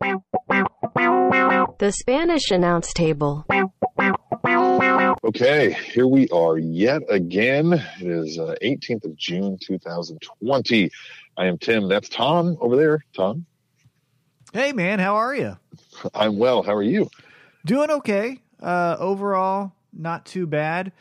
[0.00, 3.44] The Spanish announce table.
[5.24, 7.72] Okay, here we are yet again.
[7.72, 10.90] It is uh, 18th of June, 2020.
[11.36, 11.88] I am Tim.
[11.88, 13.04] That's Tom over there.
[13.14, 13.46] Tom,
[14.52, 15.56] Hey, man, how are you?
[16.14, 16.62] I'm well.
[16.62, 17.10] How are you?
[17.64, 18.40] Doing okay.
[18.60, 20.92] Uh, overall, not too bad.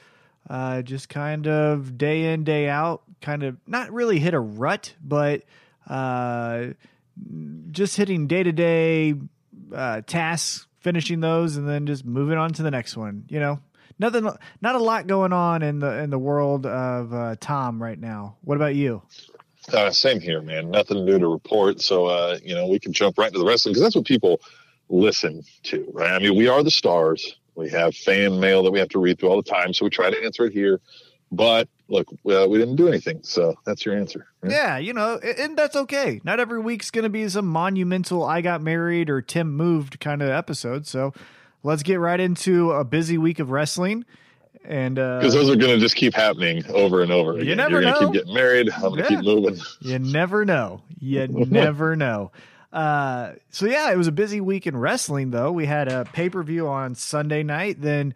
[0.49, 4.95] Uh, just kind of day in, day out, kind of not really hit a rut,
[5.03, 5.43] but
[5.87, 6.67] uh,
[7.71, 9.15] just hitting day to day
[10.05, 13.25] tasks, finishing those, and then just moving on to the next one.
[13.29, 13.59] You know,
[13.99, 14.29] nothing,
[14.61, 18.37] not a lot going on in the in the world of uh, Tom right now.
[18.41, 19.01] What about you?
[19.71, 20.69] Uh, same here, man.
[20.71, 21.81] Nothing new to report.
[21.81, 24.41] So, uh, you know, we can jump right to the wrestling because that's what people
[24.89, 26.11] listen to, right?
[26.11, 27.37] I mean, we are the stars.
[27.55, 29.73] We have fan mail that we have to read through all the time.
[29.73, 30.81] So we try to answer it here.
[31.31, 33.19] But look, uh, we didn't do anything.
[33.23, 34.27] So that's your answer.
[34.41, 34.51] right?
[34.51, 36.19] Yeah, you know, and that's okay.
[36.23, 40.21] Not every week's going to be some monumental I got married or Tim moved kind
[40.21, 40.85] of episode.
[40.87, 41.13] So
[41.63, 44.03] let's get right into a busy week of wrestling.
[44.65, 47.57] And because uh, those are going to just keep happening over and over again.
[47.57, 48.07] never You're going to know.
[48.11, 48.69] keep getting married.
[48.73, 49.07] I'm going to Yeah.
[49.09, 49.59] keep moving.
[49.81, 50.81] you never know.
[50.99, 52.31] You never know.
[52.71, 55.51] Uh, so yeah, it was a busy week in wrestling though.
[55.51, 57.81] We had a pay per view on Sunday night.
[57.81, 58.15] Then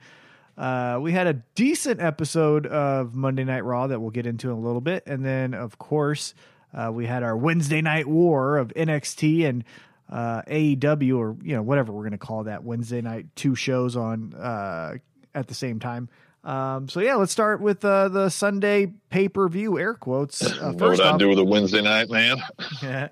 [0.57, 4.57] uh, we had a decent episode of Monday Night Raw that we'll get into in
[4.57, 6.33] a little bit, and then of course
[6.73, 9.63] uh, we had our Wednesday Night War of NXT and
[10.09, 14.33] uh, AEW, or you know whatever we're gonna call that Wednesday night two shows on
[14.33, 14.95] uh,
[15.35, 16.09] at the same time.
[16.43, 20.41] Um, so yeah, let's start with uh, the Sunday pay per view air quotes.
[20.41, 22.37] Uh, what would I off, do with a Wednesday night, man?
[22.83, 23.07] uh,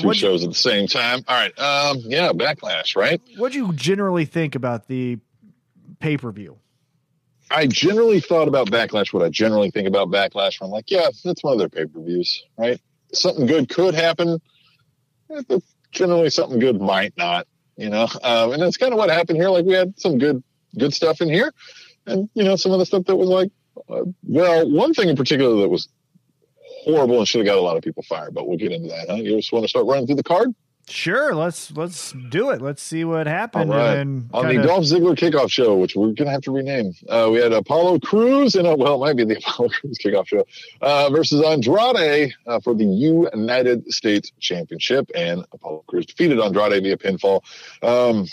[0.00, 1.20] Two what'd you- shows at the same time.
[1.28, 1.56] All right.
[1.58, 3.20] Um, yeah, backlash, right?
[3.36, 5.18] What do you generally think about the
[6.00, 6.58] pay per view?
[7.54, 9.12] I generally thought about backlash.
[9.12, 12.00] What I generally think about backlash, I'm like, yeah, that's one of their pay per
[12.00, 12.80] views, right?
[13.12, 14.40] Something good could happen.
[15.30, 18.08] Eh, but Generally, something good might not, you know.
[18.22, 19.50] Um, and that's kind of what happened here.
[19.50, 20.42] Like we had some good,
[20.76, 21.52] good stuff in here,
[22.06, 23.50] and you know, some of the stuff that was like,
[23.90, 25.88] uh, well, one thing in particular that was
[26.84, 28.32] horrible and should have got a lot of people fired.
[28.32, 29.10] But we'll get into that.
[29.10, 29.16] Huh?
[29.16, 30.54] You just want to start running through the card?
[30.92, 32.60] Sure, let's let's do it.
[32.60, 33.72] Let's see what happened.
[33.72, 33.96] All right.
[33.96, 36.92] And on the kinda- Dolph Ziggler kickoff show, which we're gonna have to rename.
[37.08, 40.44] Uh, we had Apollo Crews and well, it might be the Apollo Crews kickoff show
[40.82, 46.98] uh, versus Andrade uh, for the United States Championship, and Apollo Crews defeated Andrade via
[46.98, 47.40] pinfall.
[47.82, 48.26] Um,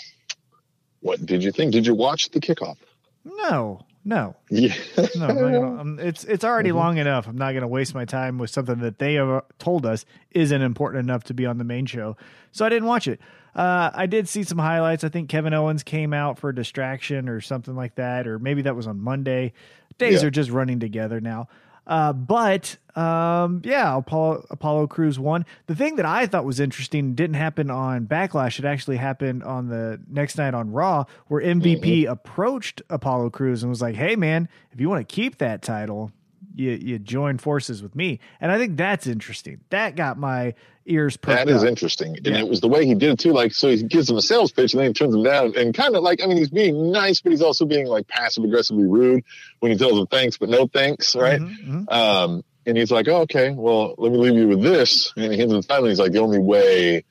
[1.00, 1.72] what did you think?
[1.72, 2.76] Did you watch the kickoff?
[3.24, 4.74] no, no, Yeah,
[5.16, 5.26] no.
[5.28, 6.74] Gonna, um, it's it's already Mhm.
[6.76, 7.26] long enough.
[7.28, 10.62] I'm not going to waste my time with something that they have told us isn't
[10.62, 12.16] important enough to be on the main show.
[12.52, 13.20] So I didn't watch it.
[13.54, 15.02] Uh, I did see some highlights.
[15.04, 18.62] I think Kevin Owens came out for a distraction or something like that, or maybe
[18.62, 19.52] that was on Monday.
[19.98, 20.28] Days Yeah.
[20.28, 21.48] are just running together now.
[21.86, 25.44] Uh, but um, yeah, Apollo Apollo Crews won.
[25.66, 28.58] The thing that I thought was interesting didn't happen on Backlash.
[28.58, 33.70] It actually happened on the next night on Raw, where MVP approached Apollo Crews and
[33.70, 36.12] was like, "Hey, man, if you want to keep that title,
[36.54, 39.60] you you join forces with me." And I think that's interesting.
[39.70, 40.54] That got my
[40.90, 42.38] ears perked that is interesting, and Yeah.
[42.38, 43.32] it was the way he did it too.
[43.32, 45.72] Like, so he gives him a sales pitch, and then he turns him down, and
[45.74, 48.84] kind of like, I mean, he's being nice, but he's also being like passive aggressively
[48.86, 49.24] rude
[49.60, 51.40] when he tells him thanks, but no thanks, right?
[51.40, 51.92] Mhm, mhm.
[51.92, 55.12] Um, and he's like, oh, okay, well, let me leave you with this.
[55.16, 57.04] And he hands him and He's like, the only way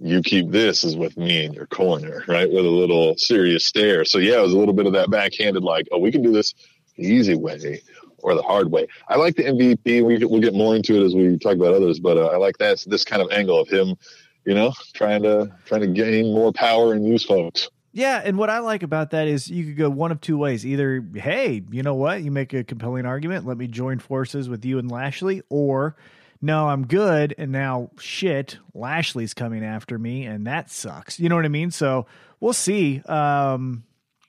[0.00, 2.48] you keep this is with me in your corner, right?
[2.50, 4.04] With a little serious stare.
[4.04, 6.32] So yeah, it was a little bit of that backhanded, like, oh, we can do
[6.32, 6.54] this
[6.96, 7.80] the easy way
[8.18, 8.86] or the hard way.
[9.08, 10.04] I like the MVP.
[10.04, 12.58] We, we'll get more into it as we talk about others, but uh, I like
[12.58, 13.96] that this kind of angle of him,
[14.44, 17.68] you know, trying to trying to gain more power and use folks.
[17.92, 20.66] Yeah, and what I like about that is you could go one of two ways.
[20.66, 22.22] Either, hey, you know what?
[22.22, 25.96] You make a compelling argument, let me join forces with you and Lashley, or
[26.42, 31.18] no, I'm good and now shit, Lashley's coming after me and that sucks.
[31.18, 31.70] You know what I mean?
[31.70, 32.06] So,
[32.40, 33.00] we'll see.
[33.06, 33.84] Um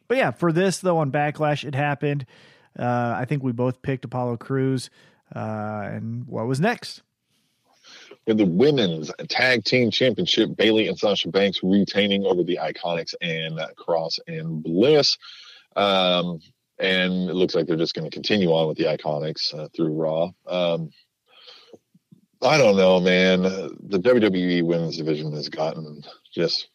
[0.08, 2.26] but yeah, for this though on Backlash it happened.
[2.78, 4.90] Uh I think we both picked Apollo Crews.
[5.36, 7.02] Uh and what was next?
[8.26, 13.60] with the women's tag team championship, Bayley and Sasha Banks retaining over the Iconics and
[13.78, 15.18] Cross and Bliss.
[15.76, 16.40] Um,
[16.80, 19.94] and it looks like they're just going to continue on with the Iconics uh, through
[19.94, 20.32] Raw.
[20.46, 20.92] Um,
[22.42, 23.42] I don't know, man.
[23.42, 26.68] The WWE women's division has gotten just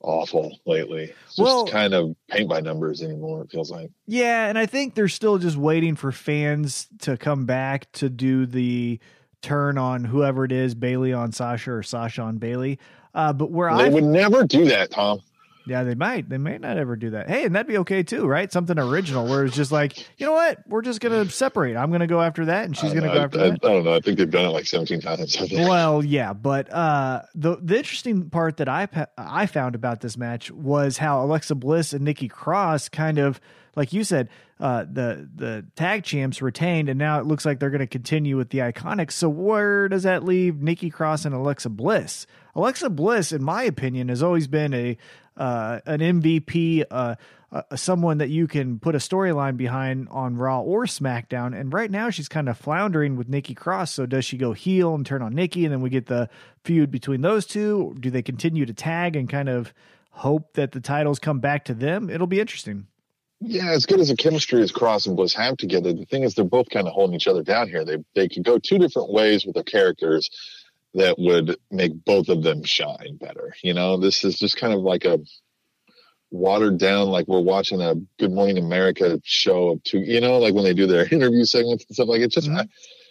[0.00, 1.04] awful lately.
[1.04, 3.90] It's just Well- kind of paint by numbers anymore, it feels like.
[4.06, 8.46] Yeah, and I think they're still just waiting for fans to come back to do
[8.46, 8.98] the
[9.42, 12.78] turn on whoever it is, Bayley on Sasha or Sasha on Bayley.
[13.14, 15.20] Uh, but where They I would never do that, Tom.
[15.68, 16.28] Yeah, they might.
[16.28, 17.28] They may not ever do that.
[17.28, 18.50] Hey, and that'd be okay too, right?
[18.50, 20.58] Something original where it's just like, you know what?
[20.66, 21.76] We're just gonna separate.
[21.76, 23.64] I'm gonna go after that, and she's gonna go after I, that.
[23.64, 23.94] I don't know.
[23.94, 25.36] I think they've done it like 17 times.
[25.52, 30.50] Well, yeah, but uh, the the interesting part that I I found about this match
[30.50, 33.40] was how Alexa Bliss and Nikki Cross kind of,
[33.76, 34.28] like you said,
[34.60, 38.36] uh, the the tag champs retained, and now it looks like they're going to continue
[38.36, 39.12] with the Iconics.
[39.12, 42.26] So where does that leave Nikki Cross and Alexa Bliss?
[42.54, 44.98] Alexa Bliss, in my opinion, has always been a
[45.38, 47.14] uh, an MVP, uh,
[47.50, 51.58] uh, someone that you can put a storyline behind on Raw or SmackDown.
[51.58, 53.92] And right now, she's kind of floundering with Nikki Cross.
[53.92, 56.28] So does she go heel and turn on Nikki, and then we get the
[56.64, 57.96] feud between those two?
[57.98, 59.72] Do they continue to tag and kind of
[60.10, 62.10] hope that the titles come back to them?
[62.10, 62.86] It'll be interesting.
[63.40, 66.34] Yeah, as good as the chemistry as Cross and Bliss have together, the thing is
[66.34, 67.84] they're both kind of holding each other down here.
[67.84, 70.28] They they could go two different ways with their characters
[70.94, 73.54] that would make both of them shine better.
[73.62, 75.18] You know, this is just kind of like a
[76.30, 80.00] watered down, like we're watching a Good Morning America show of two.
[80.00, 82.30] You know, like when they do their interview segments and stuff like it.
[82.32, 82.60] Just, Mhm.
[82.60, 82.66] I,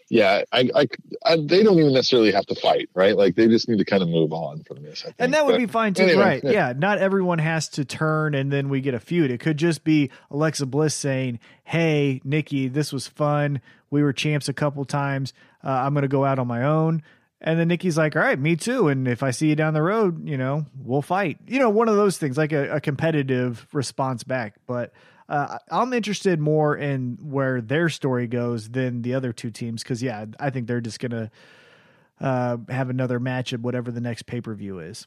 [0.09, 0.87] yeah, I, I,
[1.25, 3.17] I, they don't even necessarily have to fight, right?
[3.17, 5.01] Like they just need to kind of move on from this.
[5.01, 5.15] I think.
[5.19, 6.43] And that would But be fine too, anyway, right?
[6.45, 6.51] yeah.
[6.51, 6.73] Yeah.
[6.77, 9.31] not everyone has to turn and then we get a feud.
[9.31, 13.59] It could just be Alexa Bliss saying, "Hey, Nikki, this was fun.
[13.89, 15.33] We were champs a couple times.
[15.61, 17.03] Uh, I'm going to go out on my own."
[17.39, 18.87] And then Nikki's like, "All right, me too.
[18.87, 21.87] And if I see you down the road, you know, we'll fight." You know, one
[21.87, 24.55] of those things, like a, a competitive response back.
[24.65, 24.91] But
[25.29, 30.01] uh, I'm interested more in where their story goes than the other two teams because,
[30.01, 31.29] yeah, I think they're just gonna
[32.19, 35.05] uh, have another match at whatever the next pay per view is.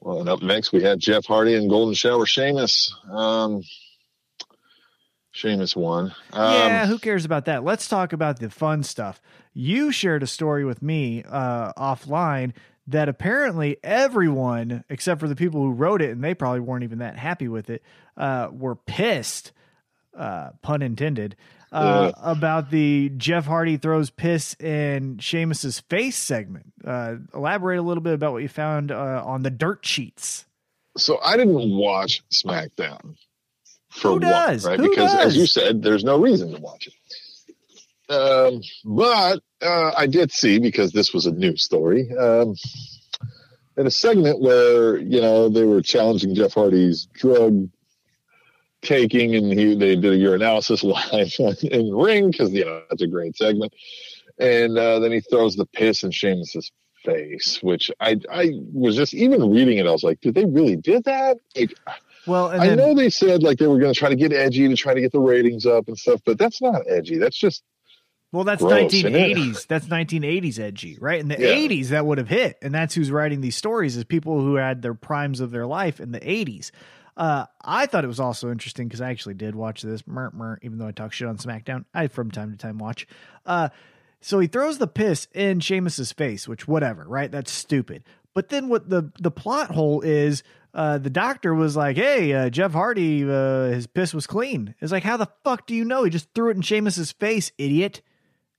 [0.00, 2.94] Well, and up next we had Jeff Hardy and Golden Shower Sheamus.
[3.10, 3.62] Um,
[5.34, 6.14] Sheamus won.
[6.32, 7.64] Um, yeah, who cares about that?
[7.64, 9.20] Let's talk about the fun stuff.
[9.52, 12.52] You shared a story with me uh, offline
[12.86, 17.00] that apparently everyone, except for the people who wrote it, and they probably weren't even
[17.00, 17.82] that happy with it,
[18.16, 19.50] uh, were pissed,
[20.16, 21.34] uh, pun intended,
[21.72, 26.66] uh, about the Jeff Hardy throws piss in Sheamus's face segment.
[26.86, 30.46] Uh, elaborate a little bit about what you found uh, on the dirt sheets.
[30.96, 33.16] So I didn't watch SmackDown
[33.94, 34.66] for Who does?
[34.66, 34.78] right?
[34.78, 35.26] Who because does?
[35.26, 36.94] as you said, there's no reason to watch it.
[38.12, 42.10] Um, but uh, I did see because this was a news story.
[42.16, 42.54] Um,
[43.76, 47.68] in a segment where you know they were challenging Jeff Hardy's drug
[48.82, 53.02] taking, and he they did a urinalysis live in the ring because you know that's
[53.02, 53.72] a great segment.
[54.38, 56.72] And uh, then he throws the piss in Sheamus's
[57.04, 59.86] face, which I I was just even reading it.
[59.86, 61.38] I was like, did they really did that?
[61.56, 61.74] Like,
[62.26, 64.32] Well, and I then, know they said like they were going to try to get
[64.32, 67.18] edgy to try to get the ratings up and stuff, but that's not edgy.
[67.18, 67.62] That's just
[68.32, 68.68] Well, that's it?
[68.68, 69.66] 1980s.
[69.66, 71.20] That's 1980s edgy, right?
[71.20, 71.54] In the Yeah.
[71.54, 74.82] 80s, that would have hit, and that's who's writing these stories is people who had
[74.82, 76.70] their primes of their life in the 80s.
[77.16, 80.58] Uh, I thought it was also interesting because I actually did watch this, mer, mer,
[80.62, 81.84] even though I talk shit on SmackDown.
[81.94, 83.06] I from time to time watch.
[83.46, 83.68] Uh,
[84.20, 87.30] so he throws the piss in Sheamus's face, which whatever, right?
[87.30, 88.02] That's stupid.
[88.34, 90.42] But then what the the plot hole is?
[90.74, 94.92] Uh, the doctor was like, "Hey, uh, Jeff Hardy, uh, his piss was clean." It's
[94.92, 96.02] like, how the fuck do you know?
[96.04, 98.02] He just threw it in Sheamus's face, idiot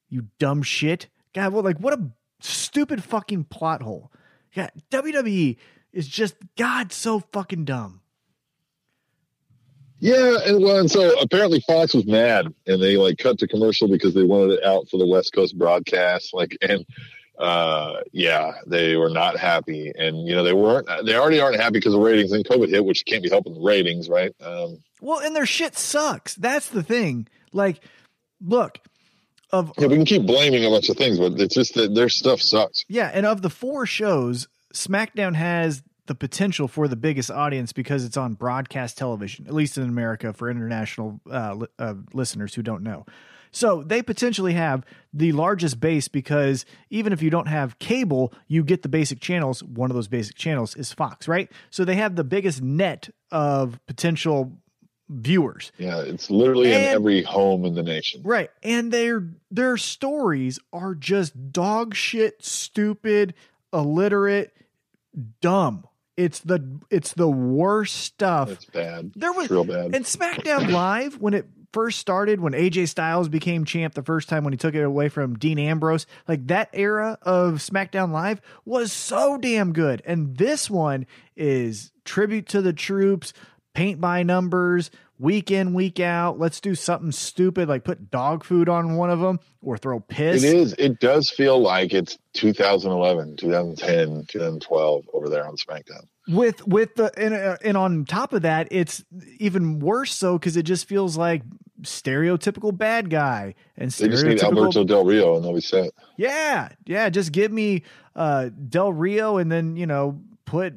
[0.09, 1.07] you dumb shit.
[1.33, 2.09] God, what like what a
[2.39, 4.11] stupid fucking plot hole.
[4.53, 5.57] Yeah, WWE
[5.91, 8.01] is just God so fucking dumb.
[9.99, 10.37] yeah.
[10.45, 14.13] And well, and so apparently Fox was mad, and they like cut to commercial because
[14.13, 16.33] they wanted it out for the West Coast broadcast.
[16.33, 16.85] Like, and
[17.37, 20.87] uh, yeah, they were not happy, and you know they weren't.
[21.05, 22.31] They already aren't happy because the ratings.
[22.31, 24.33] And COVID hit, which can't be helping the ratings, right?
[24.41, 26.35] Um, Well, and their shit sucks.
[26.35, 27.27] That's the thing.
[27.51, 27.81] Like,
[28.41, 28.79] look,
[29.51, 32.09] of yeah, we can keep blaming a bunch of things, but it's just that their
[32.09, 32.85] stuff sucks.
[32.87, 38.05] yeah, and of the four shows, SmackDown has the potential for the biggest audience because
[38.05, 42.83] it's on broadcast television, at least in America for international uh, uh, listeners who don't
[42.83, 43.05] know.
[43.55, 44.83] So they potentially have
[45.13, 49.63] the largest base because even if you don't have cable, you get the basic channels.
[49.63, 51.49] One of those basic channels is Fox, right?
[51.69, 54.51] So they have the biggest net of potential
[55.07, 55.71] viewers.
[55.77, 58.23] Yeah, it's literally in every home in the nation.
[58.25, 58.49] Right.
[58.61, 63.35] And their their stories are just dog shit, stupid,
[63.71, 64.53] illiterate,
[65.41, 65.87] dumb.
[66.17, 68.49] It's the it's the worst stuff.
[68.49, 69.11] It's bad.
[69.15, 69.93] There was It's real bad.
[69.95, 71.45] and SmackDown Live when it
[71.75, 75.09] first started, when AJ Styles became champ the first time when he took it away
[75.09, 80.01] from Dean Ambrose, like that era of SmackDown Live was so damn good.
[80.05, 81.05] And this one
[81.35, 83.33] is tribute to the troops,
[83.73, 84.89] paint by numbers,
[85.19, 86.39] week in, week out.
[86.39, 90.45] Let's do something stupid like put dog food on one of them or throw piss.
[90.45, 90.73] It is.
[90.77, 96.07] It does feel like it's 2011, 2010, 2012 over there on SmackDown.
[96.27, 99.03] With with the and, uh, and on top of that, it's
[99.37, 101.43] even worse so because it just feels like
[101.81, 104.87] stereotypical bad guy and They just need Alberto stereotypical.
[104.87, 105.91] Del Rio and they'll be set.
[106.17, 107.09] Yeah, yeah.
[107.09, 107.83] Just give me
[108.15, 110.73] uh, Del Rio and then you know put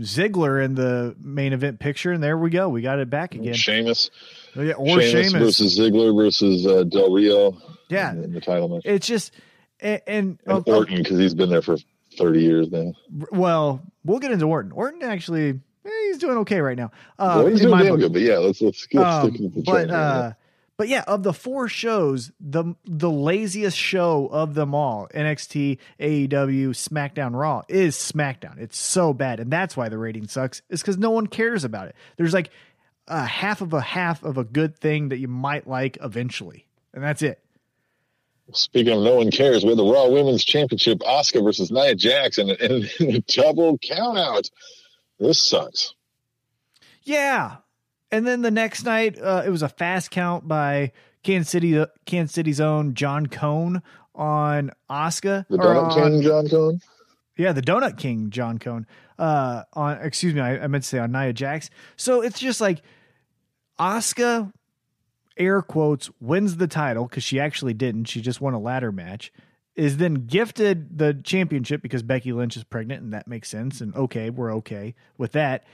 [0.00, 2.68] Ziggler in the main event picture, and there we go.
[2.68, 3.52] We got it back again.
[3.54, 4.10] Sheamus,
[4.56, 5.32] Yeah, or Sheamus Sheamus.
[5.32, 7.58] versus Ziggler versus uh, Del Rio.
[7.90, 8.12] Yeah.
[8.12, 8.82] in, in the title match.
[8.86, 9.34] It's just
[9.80, 11.76] and, and, And oh, oh, Orton because he's been there for
[12.16, 12.94] 30 years now.
[13.32, 14.72] well, we'll get into Orton.
[14.72, 15.50] Orton actually,
[15.84, 16.90] eh, he's doing okay right now.
[17.18, 18.00] Uh, well, he's doing my damn book.
[18.00, 20.32] good, but yeah, let's let's, let's Um, stick with the but uh,
[20.78, 26.68] but yeah, of the four shows, the the laziest show of them all, NXT, AEW,
[26.70, 28.58] SmackDown, Raw, is SmackDown.
[28.58, 30.62] It's so bad, and that's why the rating sucks.
[30.70, 31.94] Is because no one cares about it.
[32.16, 32.50] There's like
[33.08, 37.02] a half of a half of a good thing that you might like eventually, and
[37.04, 37.41] that's it.
[38.52, 42.38] Speaking of no one cares, we had the Raw Women's Championship, Asuka versus Nia Jax,
[42.38, 44.50] and, and a double countout.
[45.18, 45.94] This sucks.
[47.02, 47.56] Yeah.
[48.10, 52.34] And then the next night, uh, it was a fast count by Kansas City, Kansas
[52.34, 53.82] City's own John Cone
[54.14, 55.46] on Asuka.
[55.48, 56.80] The Donut King, John Cone.
[57.36, 58.86] Yeah, the Donut King, John Cone.
[59.18, 61.70] Uh, on excuse me, I, I meant to say on Nia Jax.
[61.96, 62.82] So it's just like
[63.78, 64.52] Asuka,
[65.36, 68.04] air quotes, wins the title because she actually didn't.
[68.04, 69.32] She just won a ladder match.
[69.74, 73.80] Is then gifted the championship because Becky Lynch is pregnant, and that makes sense.
[73.80, 75.64] And okay, we're okay with that.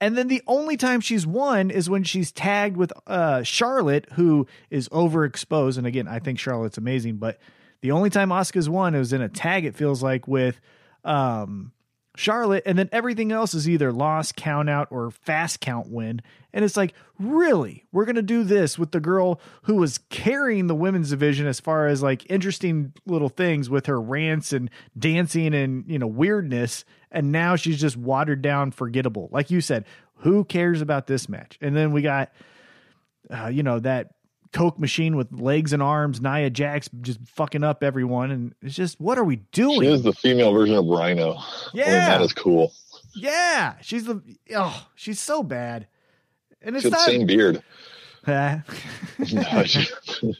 [0.00, 4.46] And then the only time she's won is when she's tagged with uh, Charlotte, who
[4.70, 5.76] is overexposed.
[5.78, 7.38] And again, I think Charlotte's amazing, but
[7.82, 10.60] the only time Asuka's won, was in a tag, it feels like, with
[11.04, 11.72] um,
[12.20, 12.62] Charlotte.
[12.66, 16.20] And then everything else is either loss, count out, or fast count win.
[16.52, 17.86] And it's like, really?
[17.92, 21.60] We're going to do this with the girl who was carrying the women's division as
[21.60, 26.84] far as like interesting little things with her rants and dancing and, you know, weirdness.
[27.10, 29.28] And now she's just watered down, forgettable.
[29.32, 29.86] Like you said,
[30.16, 31.56] who cares about this match?
[31.62, 32.32] And then we got,
[33.30, 34.12] uh, you know, that
[34.52, 38.30] Coke machine with legs and arms, Nia Jax just fucking up everyone.
[38.30, 39.80] And it's just, what are we doing?
[39.82, 41.40] She is the female version of Rhyno.
[41.72, 41.90] Yeah.
[42.08, 42.72] That is cool.
[43.14, 44.22] Yeah, she's the
[44.54, 45.88] oh, she's so bad,
[46.62, 47.06] and it's She the not.
[47.06, 47.62] same beard.
[48.26, 48.62] No,
[49.64, 49.88] she-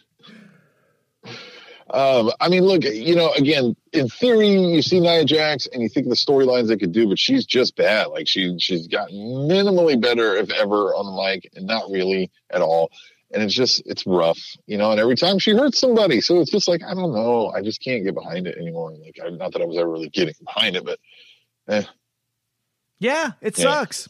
[1.90, 5.88] um, I mean, look, you know, again, in theory, you see Nia Jax and you
[5.88, 8.06] think of the storylines they could do, but she's just bad.
[8.08, 9.16] Like she, she's gotten
[9.48, 12.92] minimally better, if ever, on the mic, and not really at all.
[13.32, 14.90] And it's just, it's rough, you know.
[14.90, 17.50] And every time she hurts somebody, so it's just like I don't know.
[17.50, 18.92] I just can't get behind it anymore.
[18.92, 20.98] Like, I, not that I was ever really getting behind it, but
[21.68, 21.84] eh.
[22.98, 23.64] yeah, it Yeah.
[23.64, 24.08] sucks.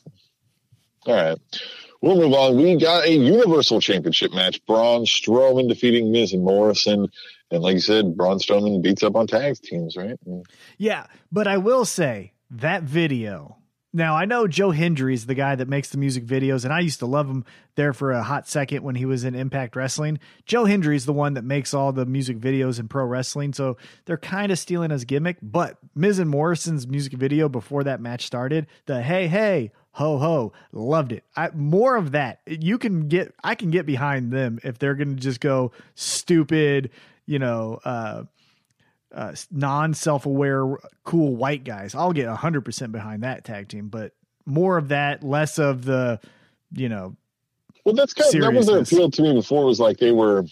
[1.06, 1.38] All right.
[2.02, 2.56] We'll move on.
[2.56, 4.64] We got a Universal Championship match.
[4.66, 7.06] Braun Strowman defeating Miz and Morrison.
[7.50, 10.18] And like you said, Braun Strowman beats up on tag teams, right?
[10.24, 10.46] And
[10.78, 13.58] Yeah, but I will say that video.
[13.92, 16.78] Now I know Joe Hendry is the guy that makes the music videos, and I
[16.78, 17.44] used to love him
[17.74, 20.20] there for a hot second when he was in Impact Wrestling.
[20.46, 23.76] Joe Hendry is the one that makes all the music videos in pro wrestling, so
[24.04, 25.38] they're kind of stealing his gimmick.
[25.42, 30.52] But Miz and Morrison's music video before that match started, the hey hey ho ho,
[30.70, 31.24] loved it.
[31.36, 32.40] I, more of that.
[32.46, 36.90] You can get, I can get behind them if they're going to just go stupid,
[37.26, 37.80] you know.
[37.84, 38.24] uh
[39.14, 41.94] uh, non self aware, cool white guys.
[41.94, 44.12] I'll get 100% behind that tag team, but
[44.46, 46.20] more of that, less of the,
[46.72, 47.16] you know,
[47.84, 50.44] well, that's kind of, that was their appeal to me before was like they were,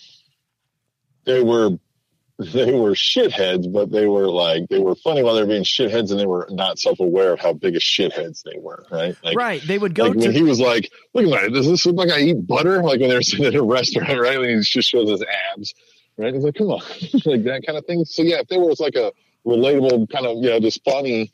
[1.24, 1.70] they were,
[2.38, 6.10] they were shitheads, but they were like, they were funny while they were being shitheads
[6.10, 9.16] and they were not self aware of how big of shitheads they were, right?
[9.24, 9.60] Like, right.
[9.66, 11.52] They would go like to, when he was like, "Look at that!
[11.52, 14.20] Does this look like I eat butter?" Like when they were sitting at a restaurant,
[14.20, 14.36] right?
[14.36, 15.74] And he just shows his abs,
[16.18, 16.34] right?
[16.34, 16.80] He's like, "Come on,"
[17.24, 18.04] like that kind of thing.
[18.04, 19.12] So yeah, if there was like a
[19.46, 21.32] relatable kind of you know just funny,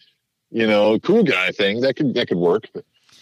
[0.51, 2.69] you know, cool guy thing, that could that could work.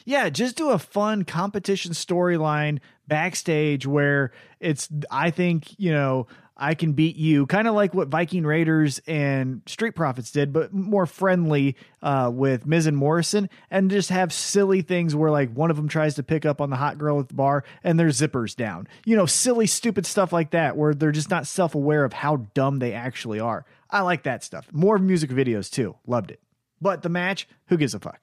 [0.05, 6.27] Yeah, just do a fun competition storyline backstage where it's, I think, you know,
[6.63, 10.73] I can beat you, kind of like what Viking Raiders and Street Profits did, but
[10.73, 15.73] more friendly uh, with Miz and Morrison, and just have silly things where like one
[15.73, 18.11] of them tries to pick up on the hot girl at the bar and their
[18.11, 18.87] zippers down.
[19.05, 22.37] You know, silly, stupid stuff like that, where they're just not self aware of how
[22.55, 23.67] dumb they actually are.
[23.91, 24.69] I like that stuff.
[24.73, 25.97] More music videos too.
[26.07, 26.39] Loved it.
[26.81, 28.21] But the match, who gives a fuck?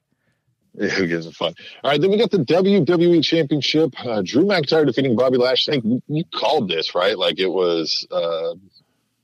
[0.78, 1.56] who gives a fuck?
[1.84, 3.94] All right, then we got the WWE Championship.
[4.06, 5.78] Uh, Drew McIntyre defeating Bobby Lashley.
[5.78, 8.54] I think you called this right, like it was uh,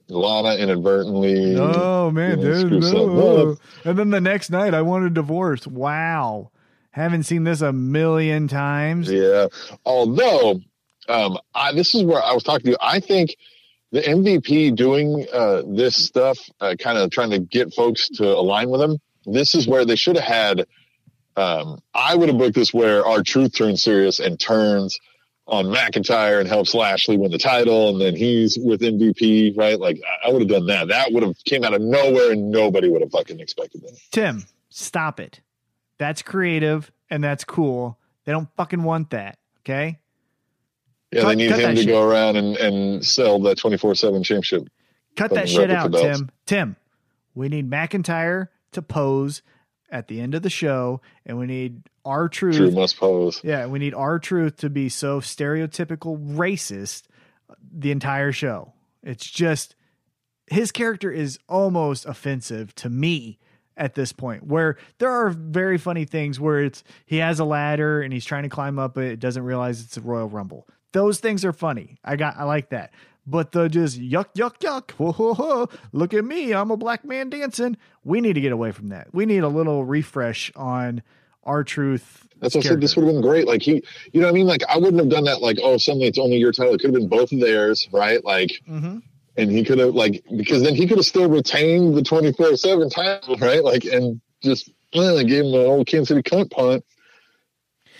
[0.07, 1.55] Lana inadvertently.
[1.57, 3.57] Oh man, you know, dude, no.
[3.83, 5.65] And then the next night, I want a divorce.
[5.67, 6.51] Wow.
[6.95, 9.11] Haven't seen this a million times.
[9.11, 9.47] Yeah.
[9.83, 10.61] Although,
[11.09, 12.77] um, I, this is where I was talking to you.
[12.79, 13.35] I think
[13.91, 18.69] the MVP doing uh, this stuff, uh, kind of trying to get folks to align
[18.69, 18.99] with him.
[19.25, 20.65] This is where they should have had.
[21.37, 24.99] Um, I would have booked this where R-Truth turns serious and turns
[25.47, 29.79] on McIntyre and helps Lashley win the title, and then he's with MVP, right?
[29.79, 30.87] Like I would have done that.
[30.87, 33.97] That would have came out of nowhere, and nobody would have fucking expected that.
[34.11, 35.41] Tim, stop it.
[35.97, 37.99] That's creative and that's cool.
[38.25, 39.37] They don't fucking want that.
[39.61, 39.99] Okay.
[41.11, 41.87] Yeah, Cut- they need him to shit.
[41.87, 44.67] go around and, and sell that twenty four seven championship.
[45.15, 45.93] Cut that shit out.
[45.93, 46.29] Tim.
[46.45, 46.75] Tim,
[47.35, 49.41] we need McIntyre to pose
[49.89, 52.73] at the end of the show, and we need our True truth.
[52.73, 53.41] must pose.
[53.43, 57.03] Yeah, we need R-Truth to be so stereotypical racist
[57.71, 58.73] the entire show.
[59.03, 59.75] It's just
[60.47, 63.39] his character is almost offensive to me
[63.77, 68.01] at this point where there are very funny things where it's he has a ladder
[68.01, 71.43] and he's trying to climb up it doesn't realize it's a royal rumble those things
[71.43, 72.93] are funny i got i like that
[73.27, 77.03] but the just yuck yuck yuck whoa, whoa, whoa, look at me i'm a black
[77.05, 81.01] man dancing we need to get away from that we need a little refresh on
[81.45, 82.81] R-Truth That's what I said.
[82.81, 83.47] This would have been great.
[83.47, 84.47] Like he, you know what I mean?
[84.47, 85.41] Like I wouldn't have done that.
[85.41, 86.73] Like, oh, suddenly it's only your title.
[86.73, 88.23] It could have been both of theirs, right?
[88.25, 88.97] Like, mm-hmm.
[89.37, 92.55] and he could have like because then he could have still retained the twenty four
[92.57, 93.63] seven title, right?
[93.63, 96.83] Like, and just uh, gave him an old Kansas City cunt punt.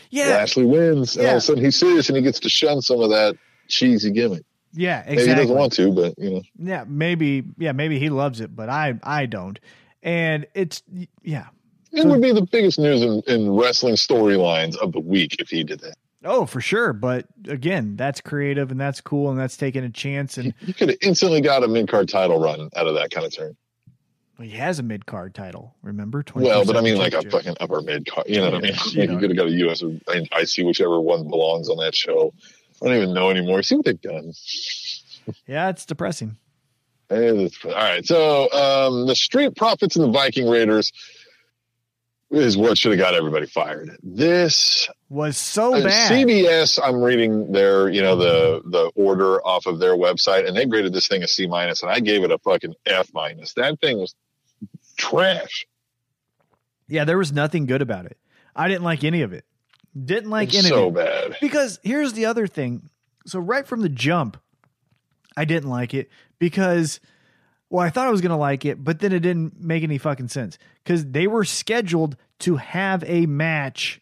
[0.09, 2.81] yeah Lashley wins, and all of a sudden he's serious, and he gets to shun
[2.81, 4.43] some of that cheesy gimmick.
[4.75, 8.41] Yeah Maybe he doesn't want to, but you know, yeah maybe yeah maybe he loves
[8.41, 9.59] it but i i don't
[10.03, 10.83] and it's
[11.23, 11.47] yeah
[11.95, 15.63] it would be the biggest news in, in wrestling storylines of the week if he
[15.63, 15.95] did that.
[16.25, 16.91] Oh, for sure.
[16.91, 20.37] But again, that's creative and that's cool and that's taking a chance.
[20.37, 23.25] And He could have instantly got a mid card title run out of that kind
[23.25, 23.55] of turn.
[24.41, 25.75] he has a mid card title.
[25.83, 26.23] Remember?
[26.35, 28.27] Well, but I mean, like a fucking upper mid card.
[28.27, 28.75] You know what I mean?
[28.91, 29.13] You know.
[29.13, 32.33] you could have got a US or IC, whichever one belongs on that show.
[32.81, 33.61] I don't even know anymore.
[33.63, 34.33] See what they've done.
[35.47, 36.37] Yeah, it's depressing.
[37.09, 38.05] Hey, that's- All right.
[38.05, 40.91] So um, the Street Profits and the Viking Raiders
[42.31, 43.95] is what should have got everybody fired.
[44.03, 46.11] This Was so uh, bad.
[46.11, 46.79] CBS.
[46.83, 50.91] I'm reading their, you know, the the order off of their website, and they graded
[50.93, 53.53] this thing a C minus, and I gave it a fucking F minus.
[53.53, 54.15] That thing was
[54.97, 55.65] trash.
[56.87, 58.17] yeah, there was nothing good about it.
[58.55, 59.45] I didn't like any of it.
[60.03, 61.37] Didn't like any so bad.
[61.39, 62.89] Because here's the other thing.
[63.25, 64.37] So right from the jump,
[65.37, 66.99] I didn't like it because
[67.69, 70.27] well, I thought I was gonna like it, but then it didn't make any fucking
[70.27, 70.57] sense.
[70.83, 74.01] Because they were scheduled to have a match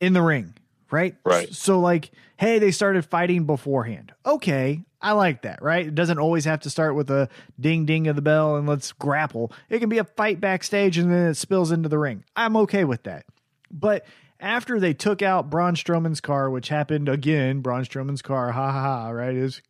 [0.00, 0.54] in the ring,
[0.90, 1.16] right?
[1.24, 1.52] Right.
[1.52, 4.12] So like, hey, they started fighting beforehand.
[4.24, 5.86] Okay, I like that, right?
[5.86, 8.92] It doesn't always have to start with a ding ding of the bell and let's
[8.92, 9.52] grapple.
[9.68, 12.24] It can be a fight backstage and then it spills into the ring.
[12.36, 13.26] I'm okay with that.
[13.70, 14.04] But
[14.42, 18.82] after they took out Braun Strowman's car, which happened again, Braun Strowman's car, ha ha
[19.04, 19.34] ha, right?
[19.34, 19.62] His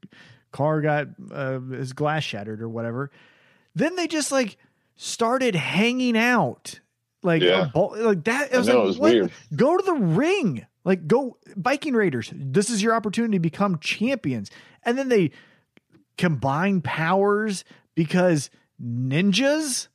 [0.50, 3.10] car got uh, his glass shattered or whatever.
[3.74, 4.56] Then they just like
[4.96, 6.80] started hanging out,
[7.22, 7.70] like Yeah.
[7.72, 8.52] ball, like that.
[8.54, 9.12] I was know, like, it was what?
[9.12, 9.32] weird.
[9.54, 12.32] Go to the ring, like go Viking Raiders.
[12.34, 14.50] This is your opportunity to become champions,
[14.84, 15.30] and then they
[16.18, 18.50] combine powers because
[18.82, 19.88] ninjas.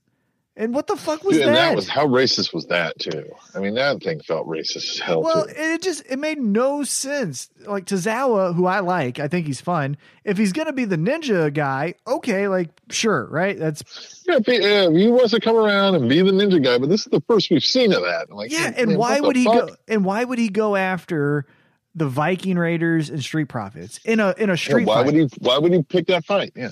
[0.59, 1.69] And what the fuck was Dude, and that?
[1.69, 3.29] that was how racist was that too?
[3.53, 5.53] I mean, that thing felt racist as hell Well, too.
[5.55, 7.49] it just it made no sense.
[7.67, 9.97] Like Tozawa, who I like, I think he's fun.
[10.23, 13.55] If he's gonna be the ninja guy, okay, like sure, right?
[13.57, 16.89] That's Yeah, be, yeah, he wants to come around and be the ninja guy, but
[16.89, 18.25] this is the first we've seen of that.
[18.31, 18.71] I'm like, yeah.
[18.71, 19.67] man, And why would he fuck?
[19.67, 19.75] go?
[19.87, 21.45] And why would he go after
[21.93, 25.05] the Viking Raiders and Street Profits in a in a Yeah, street why fight?
[25.05, 25.27] would he?
[25.39, 26.53] Why would he pick that fight?
[26.55, 26.71] Yeah.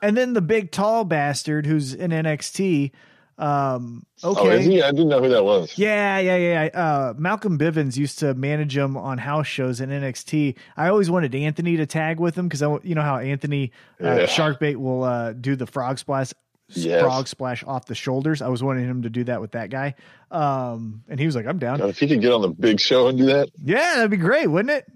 [0.00, 2.92] and then the big tall bastard who's in NXT.
[3.38, 4.82] Um, okay, Oh, is he?
[4.82, 5.76] I didn't know who that was.
[5.76, 6.64] Yeah, yeah, yeah.
[6.72, 6.80] yeah.
[6.80, 10.56] Uh, Malcolm Bivens used to manage him on house shows in NXT.
[10.76, 13.72] I always wanted Anthony to tag with him because I, you know how Anthony
[14.02, 14.26] uh, Yeah.
[14.26, 16.32] Sharkbait will uh, do the frog splash,
[16.70, 17.02] Yes.
[17.02, 18.40] frog splash off the shoulders.
[18.40, 19.94] I was wanting him to do that with that guy,
[20.30, 22.80] um, and he was like, "I'm down." God, if he could get on the big
[22.80, 24.86] show and do that, Yeah, that'd be great, wouldn't it?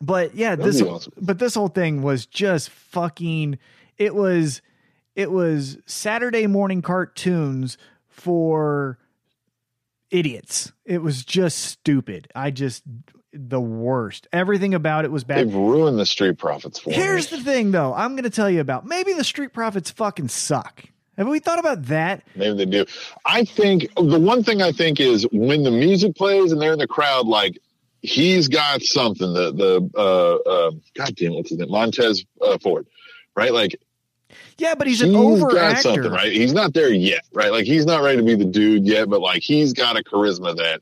[0.00, 1.12] But yeah, That'd this awesome.
[1.20, 3.58] but this whole thing was just fucking
[3.96, 4.60] it was
[5.18, 7.76] it was Saturday morning cartoons
[8.08, 8.98] for
[10.12, 10.72] idiots.
[10.84, 12.28] It was just stupid.
[12.36, 12.84] I just
[13.32, 14.28] the worst.
[14.32, 15.48] Everything about it was bad.
[15.48, 17.38] they've ruined the Street Profits for Here's me.
[17.38, 18.86] the thing though, I'm going to tell you about.
[18.86, 20.84] Maybe the Street Profits fucking suck.
[21.16, 22.22] Have we thought about that?
[22.36, 22.86] Maybe they do.
[23.26, 26.78] I think the one thing I think is when the music plays and they're in
[26.78, 27.58] the crowd, like
[28.02, 29.34] he's got something.
[29.34, 31.72] The the uh, uh, God damn, what's his name?
[31.72, 32.86] Montez uh, Ford,
[33.34, 33.52] right?
[33.52, 33.80] Like
[34.58, 35.82] Yeah, but he's an he's over got actor.
[35.82, 36.32] something, right?
[36.32, 37.52] He's not there yet, right?
[37.52, 40.56] Like he's not ready to be the dude yet, but like he's got a charisma
[40.56, 40.80] that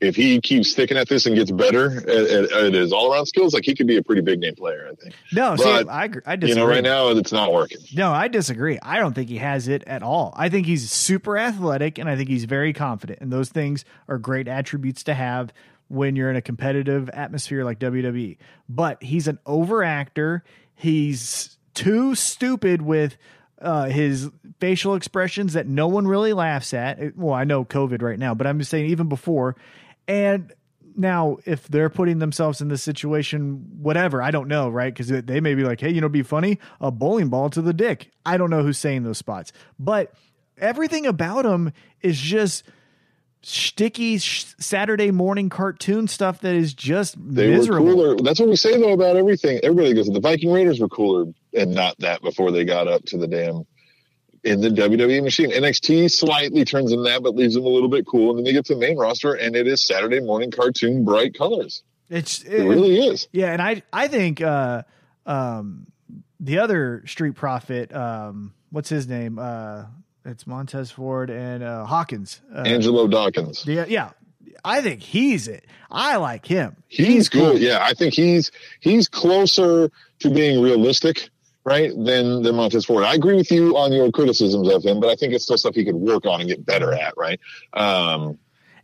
[0.00, 3.24] if he keeps sticking at this and gets better at, at, at his all around
[3.24, 4.88] skills, like he could be a pretty big name player.
[4.90, 5.14] I think.
[5.32, 6.48] No, see, I I disagree.
[6.50, 7.78] You know, right now it's not working.
[7.94, 8.78] No, I disagree.
[8.82, 10.34] I don't think he has it at all.
[10.36, 13.20] I think he's super athletic and I think he's very confident.
[13.20, 15.52] And those things are great attributes to have
[15.88, 18.36] when you're in a competitive atmosphere like WWE.
[18.68, 20.42] But he's an overactor.
[20.74, 23.16] He's too stupid with
[23.60, 24.28] uh, his
[24.60, 27.16] facial expressions that no one really laughs at.
[27.16, 29.54] Well, I know COVID right now, but I'm just saying even before.
[30.08, 30.52] And
[30.96, 34.92] now, if they're putting themselves in this situation, whatever, I don't know, right?
[34.92, 37.72] Because they may be like, hey, you know, be funny, a bowling ball to the
[37.74, 38.10] dick.
[38.24, 40.14] I don't know who's saying those spots, but
[40.58, 42.64] everything about him is just
[43.42, 47.86] sticky sh- Saturday morning cartoon stuff that is just They miserable.
[47.86, 48.16] were cooler.
[48.16, 49.60] That's what we say though about everything.
[49.62, 53.18] Everybody goes, the Viking Raiders were cooler and not that before they got up to
[53.18, 53.64] the damn
[54.44, 55.50] in the WWE machine.
[55.50, 58.30] NXT slightly turns into that, but leaves them a little bit cool.
[58.30, 61.36] And then they get to the main roster and it is Saturday morning cartoon bright
[61.36, 61.82] colors.
[62.08, 63.26] It's It really is.
[63.32, 64.82] Yeah, and I I think uh
[65.24, 65.88] um
[66.38, 69.38] the other street Profit, um what's his name?
[69.38, 69.86] Uh
[70.24, 72.40] it's Montez Ford and uh Hawkins.
[72.54, 73.66] Uh, Angelo Dawkins.
[73.66, 74.10] yeah, yeah.
[74.64, 75.64] I think he's it.
[75.90, 76.76] I like him.
[76.88, 77.52] He's, cool.
[77.52, 77.62] good.
[77.62, 79.90] Yeah, I think he's he's closer
[80.20, 81.30] to being realistic,
[81.66, 83.04] right, than than Montez Ford.
[83.04, 85.74] I agree with you on your criticisms of him, but I think it's still stuff
[85.74, 87.38] he could work on and get better at, right?
[87.74, 88.38] Um,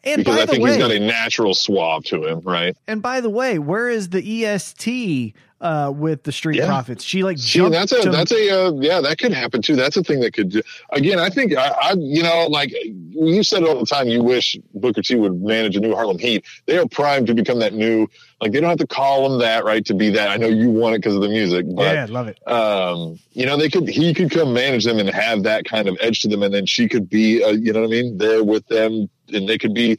[0.04, 2.76] And because I think way, he's got a natural swab to him, right?
[2.88, 6.66] and by the way, where is the EST uh with the street Yeah.
[6.66, 7.02] profits?
[7.04, 9.76] She like See, jumped that's a to- that's a uh, yeah, that could happen too.
[9.76, 10.60] That's a thing that could do.
[10.90, 12.70] Again, I think I, I you know like
[13.10, 14.08] you said all the time.
[14.08, 16.44] You wish Booker T would manage a new Harlem Heat.
[16.66, 18.08] They are primed to become that new.
[18.40, 19.84] Like they don't have to call them that, right?
[19.86, 20.28] To be that.
[20.30, 22.38] I know you want it because of the music, but yeah, love it.
[22.50, 25.96] um, you know, they could he could come manage them and have that kind of
[26.00, 28.42] edge to them, and then she could be, uh, you know what I mean, there
[28.42, 29.96] with them, and they could be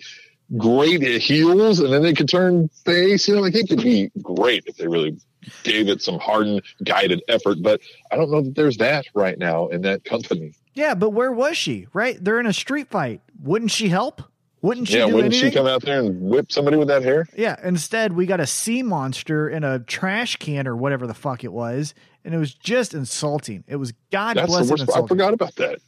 [0.58, 3.30] great at heels, and then they could turn face.
[3.30, 5.16] You know, like it could be great if they really
[5.64, 7.58] gave it some hardened, guided effort.
[7.62, 10.54] But I don't know that there's that right now in that company.
[10.74, 11.88] Yeah, but where was she?
[11.94, 12.18] Right?
[12.24, 13.22] They're in a street fight.
[13.42, 14.22] Wouldn't she help?
[14.64, 15.52] Wouldn't she yeah, wouldn't anything?
[15.52, 17.28] she come out there and whip somebody with that hair?
[17.36, 21.44] Yeah, instead we got a sea monster in a trash can or whatever the fuck
[21.44, 23.66] it was, and it was just insulting.
[23.68, 24.98] It was god That's the blessed worst.
[24.98, 25.80] I forgot about that.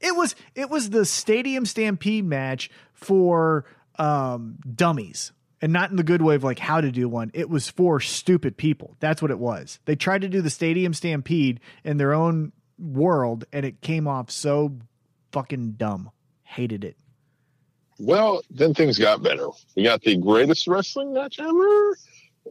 [0.00, 3.66] It was it was the stadium stampede match for
[3.98, 5.32] um dummies.
[5.64, 7.30] And not in the good way of like how to do one.
[7.32, 8.98] It was for stupid people.
[9.00, 9.78] That's what it was.
[9.86, 14.30] They tried to do the stadium stampede in their own world and it came off
[14.30, 14.76] so
[15.32, 16.10] fucking dumb.
[16.42, 16.98] Hated it.
[17.98, 19.48] Well, then things got better.
[19.74, 21.96] We got the greatest wrestling match ever,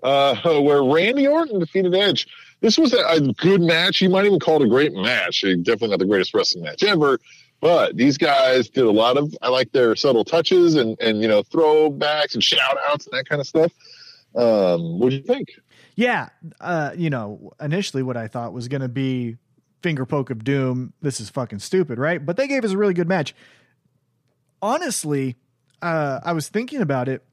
[0.01, 2.25] uh, where Randy Orton defeated Edge.
[2.61, 4.01] This was a, a good match.
[4.01, 5.43] You might even call it a great match.
[5.43, 7.19] It Definitely not the greatest wrestling match ever.
[7.63, 9.33] But these guys did a lot of.
[9.41, 13.29] I like their subtle touches and and you know throwbacks and shout outs and that
[13.29, 13.71] kind of stuff.
[14.35, 15.47] Um, what do you think?
[15.95, 16.27] Yeah,
[16.59, 19.37] uh, you know, initially what I thought was going to be
[19.81, 20.91] finger poke of doom.
[21.01, 22.25] This is fucking stupid, right?
[22.25, 23.33] But they gave us a really good match.
[24.61, 25.37] Honestly,
[25.81, 27.23] uh, I was thinking about it.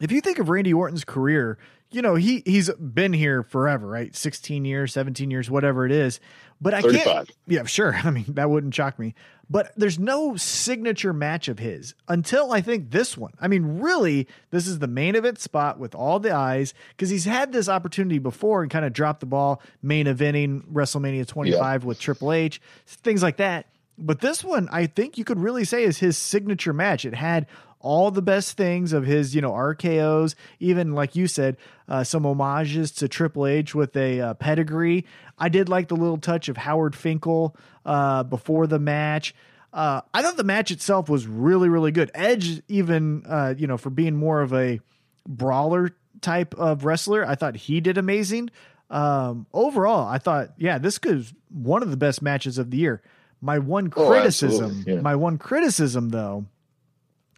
[0.00, 1.56] If you think of Randy Orton's career,
[1.92, 4.12] you know he he's been here forever, right?
[4.16, 6.18] Sixteen years, seventeen years, whatever it is.
[6.60, 7.30] But I can't.
[7.46, 7.94] Yeah, sure.
[8.04, 9.14] I mean, that wouldn't shock me.
[9.48, 13.32] But there's no signature match of his until I think this one.
[13.40, 17.24] I mean, really, this is the main event spot with all the eyes because he's
[17.24, 21.98] had this opportunity before and kind of dropped the ball, main eventing WrestleMania 25 with
[21.98, 23.66] Triple H, things like that.
[23.98, 27.04] But this one, I think you could really say is his signature match.
[27.04, 27.46] It had
[27.80, 31.56] all the best things of his, you know, RKO's, even like you said,
[31.88, 35.06] uh, some homages to Triple H with a uh, pedigree.
[35.38, 39.34] I did like the little touch of Howard Finkel uh, before the match.
[39.72, 42.10] Uh, I thought the match itself was really, really good.
[42.14, 44.80] Edge, even, uh, you know, for being more of a
[45.26, 48.50] brawler type of wrestler, I thought he did amazing.
[48.90, 53.02] Um, overall, I thought, yeah, this could one of the best matches of the year.
[53.40, 55.00] My one criticism, absolutely, yeah.
[55.00, 56.44] my one criticism though,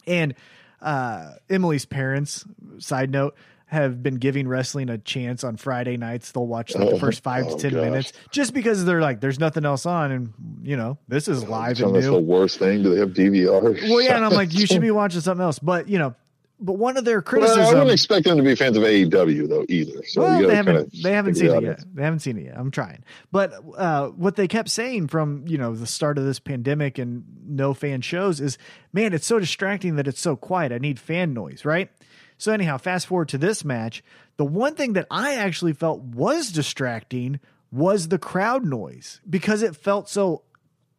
[0.07, 0.35] and
[0.81, 2.45] uh, Emily's parents,
[2.79, 3.37] side note,
[3.67, 6.33] have been giving wrestling a chance on Friday nights.
[6.33, 7.83] They'll watch like the Oh, first five oh, to ten gosh.
[7.83, 11.81] minutes just because they're like, there's nothing else on, and you know, this is live
[11.81, 12.83] and That's the worst thing.
[12.83, 13.62] Do they have DVR?
[13.88, 16.15] Well, yeah, and I'm like, you should be watching something else, but you know,
[16.62, 19.66] but one of their Well, I wouldn't expect them to be fans of AEW though
[19.68, 20.05] either.
[20.05, 21.85] So well, they haven't they haven't seen it yet.
[21.92, 22.57] They haven't seen it yet.
[22.57, 23.05] I'm trying.
[23.33, 27.25] But uh, what they kept saying from you know the start of this pandemic and
[27.46, 28.59] no fan shows is,
[28.92, 30.72] man, it's so distracting that it's so quiet.
[30.72, 31.90] I need fan noise, right?
[32.38, 34.03] So anyhow, fast forward to this match.
[34.37, 39.75] The one thing that I actually felt was distracting was the crowd noise because it
[39.75, 40.42] felt so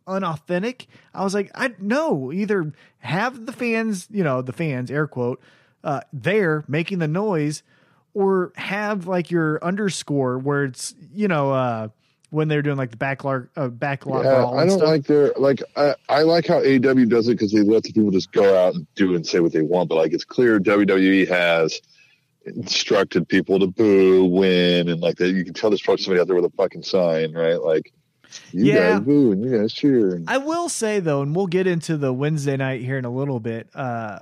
[0.08, 0.88] unauthentic.
[1.14, 5.42] I was like, I no, either have the fans, you know, the fans, air quote,
[5.84, 7.64] uh, there making the noise,
[8.14, 11.88] or have like your underscore where it's, you know, uh,
[12.34, 14.26] when they're doing like the backlog, uh, backlog.
[14.26, 14.88] Yeah, I don't stuff.
[14.88, 15.62] like their like.
[15.76, 18.74] I, I like how AEW does it because they let the people just go out
[18.74, 19.88] and do and say what they want.
[19.88, 21.80] But like, it's clear WWE has
[22.46, 25.30] instructed people to boo, win, and like that.
[25.30, 27.62] You can tell there's probably somebody out there with a fucking sign, right?
[27.62, 27.94] Like,
[28.52, 28.92] you Yeah.
[28.94, 30.22] guys boo and you guys cheer.
[30.28, 33.40] I will say though, and we'll get into the Wednesday night here in a little
[33.40, 33.68] bit.
[33.76, 34.20] Uh,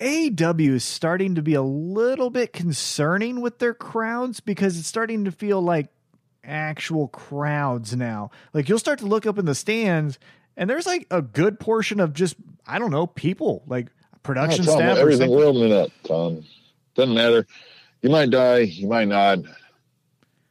[0.00, 5.24] AEW is starting to be a little bit concerning with their crowds because it's starting
[5.24, 5.88] to feel like
[6.44, 8.30] actual crowds now.
[8.54, 10.18] Like you'll start to look up in the stands,
[10.56, 13.88] and there's like a good portion of just I don't know people like
[14.22, 15.36] production Tom, staff everything something.
[15.36, 16.44] we're opening Tom.
[16.94, 17.46] Doesn't matter.
[18.02, 18.58] You might die.
[18.60, 19.38] You might not.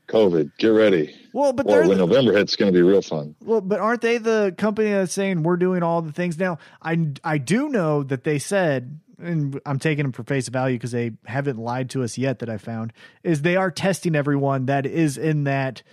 [0.08, 0.52] COVID.
[0.58, 1.16] Get ready.
[1.34, 3.36] Well, but they're when the- November hits, it's going to be real fun.
[3.44, 6.58] Well, but aren't they the company that's saying we're doing all the things now?
[6.82, 10.92] I I do know that they said, and I'm taking them for face value because
[10.92, 12.40] they haven't lied to us yet.
[12.40, 12.94] That I found
[13.24, 15.84] is they are testing everyone that is in that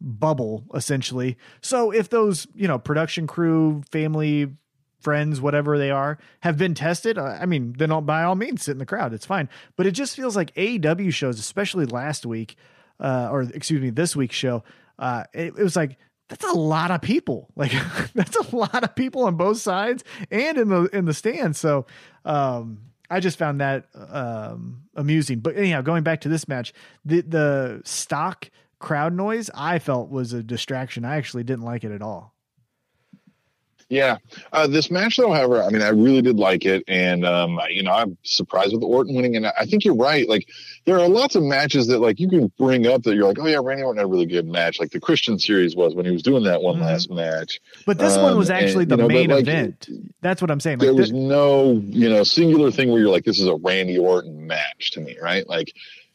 [0.00, 1.36] bubble essentially.
[1.60, 4.48] So if those you know production crew, family,
[5.00, 8.72] friends, whatever they are, have been tested, I mean, then all, by all means sit
[8.72, 9.12] in the crowd.
[9.12, 9.48] It's fine.
[9.76, 12.56] But it just feels like AEW shows, especially last week,
[13.00, 14.64] uh, or excuse me, this week's show.
[14.98, 17.50] Uh, it, it was like that's a lot of people.
[17.56, 17.72] Like
[18.14, 21.58] that's a lot of people on both sides and in the in the stands.
[21.58, 21.86] So
[22.24, 22.80] um,
[23.10, 25.40] I just found that um, amusing.
[25.40, 26.72] But anyhow, going back to this match,
[27.04, 31.04] the the stock crowd noise I felt was a distraction.
[31.04, 32.33] I actually didn't like it at all.
[33.90, 34.16] Yeah,
[34.52, 37.82] uh, this match though, however, I mean, I really did like it, and um, you
[37.82, 40.28] know, I'm surprised with Orton winning, and I think you're right.
[40.28, 40.48] Like,
[40.86, 43.46] there are lots of matches that like you can bring up that you're like, oh
[43.46, 46.12] yeah, Randy Orton had a really good match, like the Christian series was when he
[46.12, 46.82] was doing that one Mhm.
[46.82, 47.60] last match.
[47.86, 49.88] But this one Um, was actually and, the you know, but, main like, event.
[50.22, 50.78] That's what I'm saying.
[50.78, 53.54] There Like was thi- no, you know, singular thing where you're like, this is a
[53.56, 55.46] Randy Orton match to me, right?
[55.48, 55.72] Like,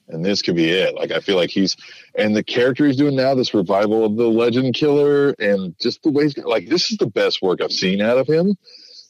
[0.09, 0.95] and this could be it.
[0.95, 1.77] Like, I feel like he's,
[2.15, 6.11] and the character he's doing now, this revival of the Legend Killer, and just the
[6.11, 8.57] way he's like, this is the best work I've seen out of him.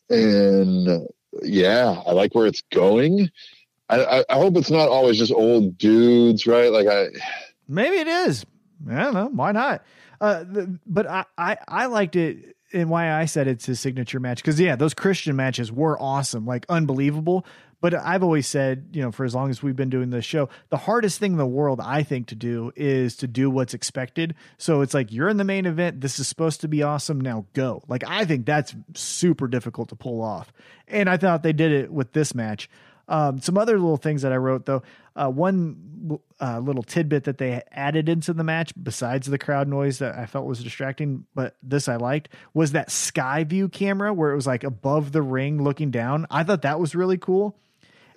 [0.09, 1.07] And
[1.41, 3.29] yeah, I like where it's going.
[3.89, 6.71] I, I, I hope it's not always just old dudes, right?
[6.71, 7.07] Like, I,
[7.67, 8.45] Maybe it is.
[8.89, 9.29] I don't know.
[9.29, 9.83] Why not?
[10.21, 14.19] Uh, the, but I, I, I liked it and why I said it's his signature
[14.19, 14.43] match.
[14.43, 17.45] Cause yeah, those Christian matches were awesome, like unbelievable.
[17.81, 20.49] But I've always said, you know, for as long as we've been doing this show,
[20.69, 24.35] the hardest thing in the world, I think, to do is to do what's expected.
[24.57, 26.01] So it's like you're in the main event.
[26.01, 27.21] This is supposed to be awesome.
[27.21, 27.83] Now go.
[27.87, 30.51] Like I think that's super difficult to pull off.
[30.87, 32.69] And I thought they did it with this match.
[33.07, 34.83] Um, some other little things that I wrote though.
[35.15, 39.99] Uh, one uh, little tidbit that they added into the match, besides the crowd noise
[39.99, 44.31] that I felt was distracting, but this I liked was that sky view camera where
[44.31, 46.27] it was like above the ring looking down.
[46.29, 47.57] I thought that was really cool.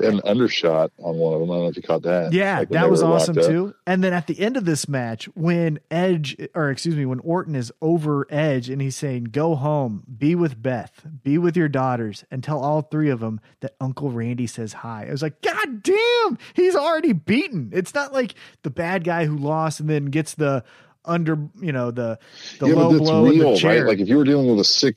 [0.02, 1.50] An undershot on one of them.
[1.50, 2.32] I don't know if you caught that.
[2.32, 3.74] Yeah, Like that was awesome too.
[3.86, 7.54] And then at the end of this match, when Edge, or excuse me, when Orton
[7.54, 12.24] is over Edge and he's saying, "Go home, be with Beth, be with your daughters,
[12.30, 15.82] and tell all three of them that Uncle Randy says hi." I was like, "God
[15.82, 20.34] damn, he's already beaten." It's not like the bad guy who lost and then gets
[20.34, 20.64] the
[21.04, 22.18] under, you know, the
[22.58, 23.80] the yeah, low blow in real, the chair.
[23.80, 23.88] right?
[23.88, 24.96] Like if you were dealing with a sick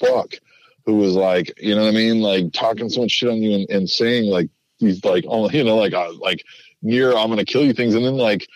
[0.00, 0.34] fuck
[0.86, 3.54] who was like, you know what I mean, like talking so much shit on you
[3.54, 4.48] and, and saying like
[4.80, 6.44] these like, oh, you know, like uh, like
[6.82, 8.46] near I'm gonna kill you things, and then like.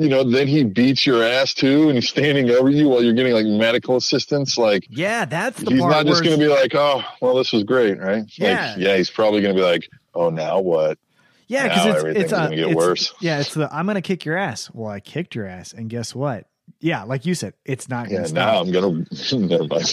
[0.00, 3.14] You know, then he beats your ass too, and he's standing over you while you're
[3.14, 4.56] getting like medical assistance.
[4.56, 7.64] Like yeah, that's the he's not just going to be like, "Oh, well, this was
[7.64, 8.22] great," right?
[8.36, 8.74] Yeah.
[8.76, 10.98] Like, yeah, he's probably going to be like, "Oh, now what?"
[11.48, 13.12] Yeah, because it's it's, uh, gonna get it's- worse.
[13.20, 14.70] Yeah, it's the I'm gonna kick your ass.
[14.72, 16.46] Well, I kicked your ass, and guess what?
[16.80, 18.66] Yeah, like you said, it's not Yeah, gonna now stop.
[18.66, 18.88] I'm gonna.
[19.46, 19.92] Never mind.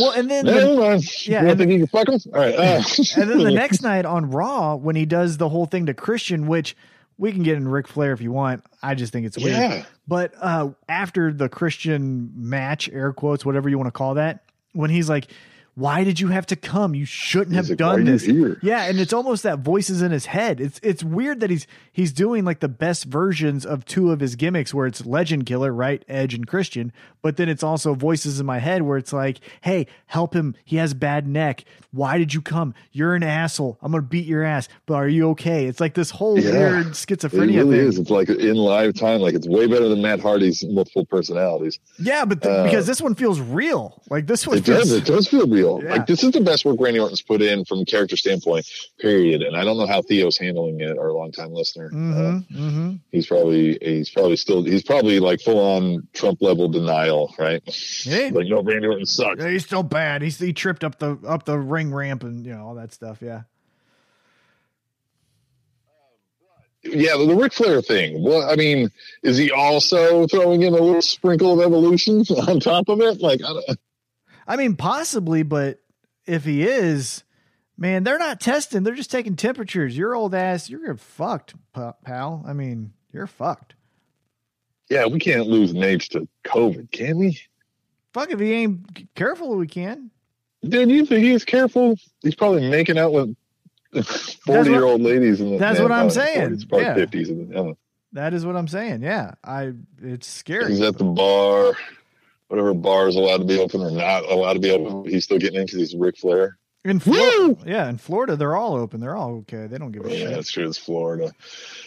[0.00, 1.26] Well, and then the, Never mind.
[1.26, 2.20] yeah, you and- think you can fuck him?
[2.34, 2.54] All right.
[2.54, 2.82] Uh.
[3.16, 6.46] and then the next night on Raw, when he does the whole thing to Christian,
[6.46, 6.76] which
[7.18, 8.64] we can get in Ric Flair if you want.
[8.82, 9.50] I just think it's weird.
[9.56, 9.84] Yeah.
[10.08, 14.90] But uh, after the Christian match, air quotes, whatever you want to call that, when
[14.90, 15.28] he's like,
[15.74, 16.94] "Why did you have to come?
[16.94, 20.26] You shouldn't have like, done this." here?" Yeah, and it's almost that voices in his
[20.26, 20.60] head.
[20.60, 24.36] It's it's weird that he's he's doing like the best versions of two of his
[24.36, 28.46] gimmicks, where it's Legend Killer, right, Edge and Christian, but then it's also voices in
[28.46, 30.54] my head where it's like, "Hey, help him.
[30.64, 31.64] He has bad neck.
[31.90, 32.74] Why did you come?
[32.92, 33.78] You're an asshole.
[33.82, 34.68] I'm gonna beat your ass.
[34.86, 36.52] But are you okay?" It's like this whole Yeah.
[36.52, 37.88] weird It schizophrenia really thing.
[37.88, 37.98] is.
[37.98, 39.20] It's like in live time.
[39.20, 41.78] Like it's way better than Matt Hardy's multiple personalities.
[41.98, 44.02] Yeah, but th- Uh, because this one feels real.
[44.10, 44.92] Like this one It feels does.
[44.92, 45.61] It does feel real.
[45.62, 45.82] Deal.
[45.82, 45.90] Yeah.
[45.92, 48.66] Like this is the best work Randy Orton's put in from a character standpoint.
[49.00, 49.42] Period.
[49.42, 50.98] And I don't know how Theo's handling it.
[50.98, 51.86] Our longtime listener.
[51.86, 52.62] Uh, Mm-hmm.
[52.68, 52.92] Mm-hmm.
[53.10, 57.62] he's probably he's probably still he's probably like full on Trump level denial, right?
[58.04, 58.30] Yeah.
[58.32, 59.40] like no, Randy Orton sucks.
[59.42, 60.22] Yeah, he's still bad.
[60.22, 63.18] He's he tripped up the up the ring ramp and you know all that stuff.
[63.22, 63.42] Yeah.
[66.84, 68.22] Yeah, the, the Ric Flair thing.
[68.24, 68.90] Well, I mean,
[69.22, 73.20] is he also throwing in a little sprinkle of evolution on top of it?
[73.20, 73.78] Like, I don't,
[74.46, 75.78] I mean, possibly, but
[76.26, 77.24] if he is,
[77.76, 78.82] man, they're not testing.
[78.82, 79.96] They're just taking temperatures.
[79.96, 81.54] Your old ass, you're fucked,
[82.04, 82.44] pal.
[82.46, 83.74] I mean, you're fucked.
[84.90, 87.38] yeah, we can't lose Nate to COVID, can we?
[88.12, 90.10] Fuck if he ain't careful, we can.
[90.62, 91.96] Dude, you think he's careful?
[92.20, 93.34] He's probably making out with
[94.46, 95.40] forty-year-old ladies.
[95.40, 96.50] In the, that's what I'm saying.
[96.50, 96.94] 40s, probably Yeah.
[96.94, 97.30] fifties.
[97.30, 97.72] in the- yeah.
[98.14, 99.02] That is what I'm saying.
[99.02, 99.72] Yeah, I.
[100.02, 100.70] It's scary.
[100.72, 101.72] He's at the bar,
[102.52, 105.10] whatever bar is allowed to be open or not allowed to be open.
[105.10, 106.58] He's still getting in because he's Ric Flair.
[106.84, 109.00] In Florida, yeah, in Florida, they're all open.
[109.00, 109.68] They're all okay.
[109.68, 110.30] They don't give a Yeah, shit.
[110.30, 110.68] that's true.
[110.68, 111.32] It's Florida.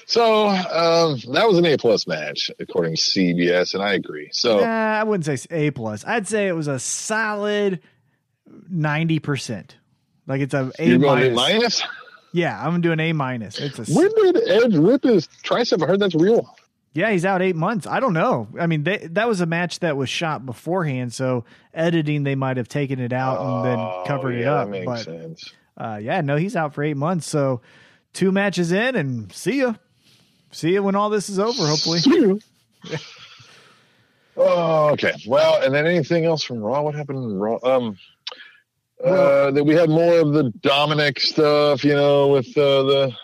[0.07, 4.29] So um, that was an A plus match according to CBS, and I agree.
[4.31, 4.65] So Nah,
[4.99, 6.03] I wouldn't say A plus.
[6.05, 7.81] I'd say it was a solid
[8.69, 9.75] ninety percent.
[10.27, 11.35] Like it's a A you're going A minus.
[11.81, 11.83] minus.
[12.31, 13.59] Yeah, I'm doing A minus.
[13.59, 13.93] It's a.
[13.93, 15.83] When did Edge rip his tricep?
[15.83, 16.55] I heard that's real.
[16.95, 17.11] Yeah.
[17.11, 17.85] He's out eight months.
[17.85, 18.47] I don't know.
[18.59, 22.57] I mean, they, that was a match that was shot beforehand, so editing they might
[22.57, 24.65] have taken it out and then Oh, covered it up.
[24.65, 25.53] That makes But sense.
[25.77, 27.27] uh, yeah, no, he's out for eight months.
[27.27, 27.61] So
[28.13, 29.75] two matches in, and see ya.
[30.51, 31.67] See you when all this is over.
[31.67, 31.99] Hopefully.
[34.37, 35.13] oh, okay.
[35.27, 36.81] Well, and then anything else from Raw?
[36.81, 37.59] What happened in Raw?
[37.63, 37.97] Um,
[39.03, 43.15] uh, that we had more of the Dominic stuff, you know, with uh, the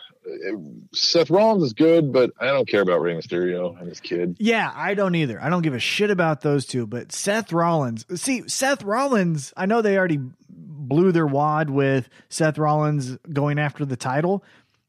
[0.94, 4.38] Seth Rollins is good, but I don't care about Rey Mysterio and his kid.
[4.40, 5.42] Yeah, I don't either.
[5.42, 6.86] I don't give a shit about those two.
[6.86, 12.58] But Seth Rollins, see, Seth Rollins, I know they already blew their wad with Seth
[12.58, 14.44] Rollins going after the title,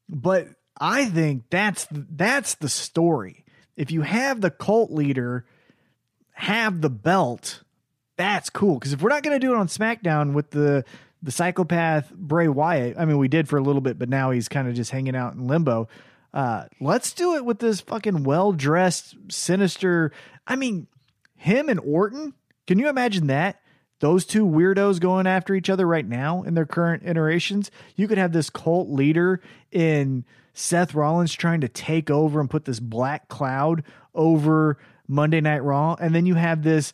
[0.07, 3.45] but I think that's that's the story.
[3.75, 5.45] If you have the cult leader
[6.33, 7.63] have the belt,
[8.17, 8.75] that's cool.
[8.75, 10.83] Because if we're not going to do it on SmackDown with the
[11.23, 14.49] the psychopath Bray Wyatt, I mean, we did for a little bit, but now he's
[14.49, 15.87] kind of just hanging out in limbo.
[16.33, 20.11] Uh, let's do it with this fucking well dressed, sinister.
[20.45, 20.87] I mean,
[21.35, 22.33] him and Orton.
[22.67, 23.61] Can you imagine that?
[23.99, 27.71] Those two weirdos going after each other right now in their current iterations.
[27.95, 32.65] You could have this cult leader in Seth Rollins trying to take over and put
[32.65, 33.83] this black cloud
[34.13, 35.95] over Monday Night Raw.
[35.99, 36.91] And then you have this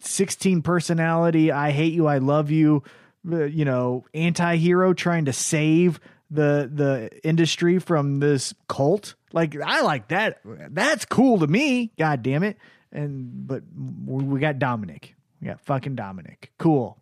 [0.00, 2.82] 16 personality, I hate you, I love you,
[3.24, 9.14] you know, anti hero trying to save the the industry from this cult.
[9.32, 10.40] Like I like that.
[10.44, 11.92] That's cool to me.
[11.98, 12.56] God damn it.
[12.92, 13.62] And but
[14.06, 15.14] we got Dominic.
[15.40, 16.52] We got fucking Dominic.
[16.58, 16.98] Cool.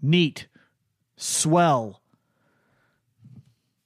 [0.00, 0.46] Neat.
[1.16, 2.00] Swell.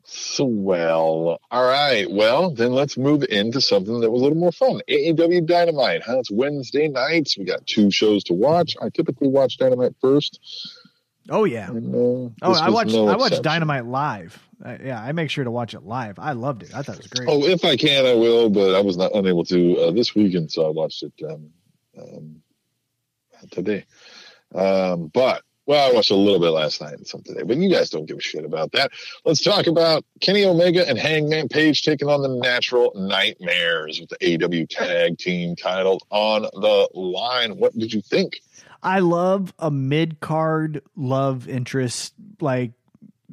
[0.05, 1.40] Swell.
[1.51, 2.11] All right.
[2.11, 4.83] Well, then let's move into something that was a little more fun.
[4.88, 6.03] AEW Dynamite.
[6.03, 6.18] Huh?
[6.18, 7.38] It's Wednesday nights.
[7.38, 8.77] We got two shows to watch.
[8.81, 10.38] I typically watch Dynamite first.
[11.29, 11.69] Oh yeah.
[11.71, 11.99] And, uh,
[12.43, 13.43] Oh, I watched no I watched exception.
[13.43, 14.39] Dynamite live.
[14.65, 16.19] Uh, yeah, I make sure to watch it live.
[16.19, 16.75] I loved it.
[16.75, 17.29] I thought it was great.
[17.29, 20.53] Oh, if I can, I will, but I was not unable to uh, this weekend,
[20.53, 21.51] so I watched it um,
[22.01, 22.43] um,
[23.51, 23.85] today.
[24.55, 27.71] Um, but well, I watched a little bit last night and some today, but you
[27.73, 28.91] guys don't give a shit about that.
[29.25, 34.45] Let's talk about Kenny Omega and Hangman Page taking on the Natural Nightmares with the
[34.45, 37.57] AW Tag Team title on the line.
[37.59, 38.41] What did you think?
[38.83, 42.73] I love a mid card love interest like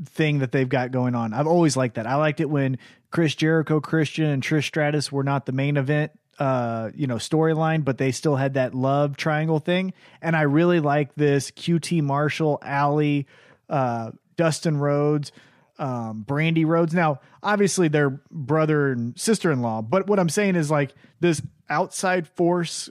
[0.05, 1.33] thing that they've got going on.
[1.33, 2.07] I've always liked that.
[2.07, 2.77] I liked it when
[3.11, 7.83] Chris Jericho, Christian, and Trish Stratus were not the main event uh you know storyline
[7.83, 12.57] but they still had that love triangle thing and i really like this qt marshall
[12.61, 13.27] Allie
[13.67, 15.33] uh dustin rhodes
[15.79, 20.93] um brandi rhodes now obviously they're brother and sister-in-law but what i'm saying is like
[21.19, 22.89] this outside force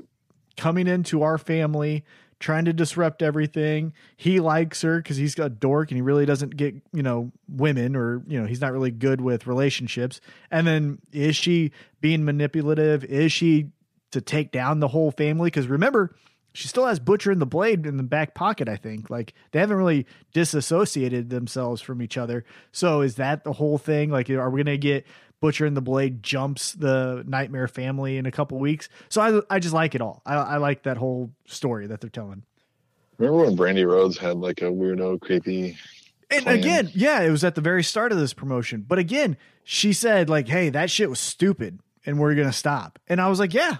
[0.58, 2.04] coming into our family,
[2.40, 3.92] trying to disrupt everything.
[4.16, 7.96] He likes her because he's a dork and he really doesn't get, you know, women
[7.96, 10.20] or, you know, he's not really good with relationships.
[10.50, 13.04] And then is she being manipulative?
[13.04, 13.70] Is she
[14.12, 15.48] to take down the whole family?
[15.48, 16.14] Because remember,
[16.54, 19.10] she still has Butcher and the Blade in the back pocket, I think.
[19.10, 22.44] Like they haven't really disassociated themselves from each other.
[22.72, 24.10] So is that the whole thing?
[24.10, 25.06] Like, are we going to get
[25.40, 28.88] Butcher and the Blade jumps the Nightmare family in a couple weeks?
[29.08, 30.22] So I, I just like it all.
[30.26, 32.42] I, I like that whole story that they're telling.
[33.18, 35.76] Remember when Brandi Rhodes had like a weirdo, creepy?
[36.30, 36.58] And plan?
[36.58, 38.84] again, yeah, it was at the very start of this promotion.
[38.86, 43.20] But again, she said like, "Hey, that shit was stupid, and we're gonna stop." And
[43.20, 43.78] I was like, "Yeah,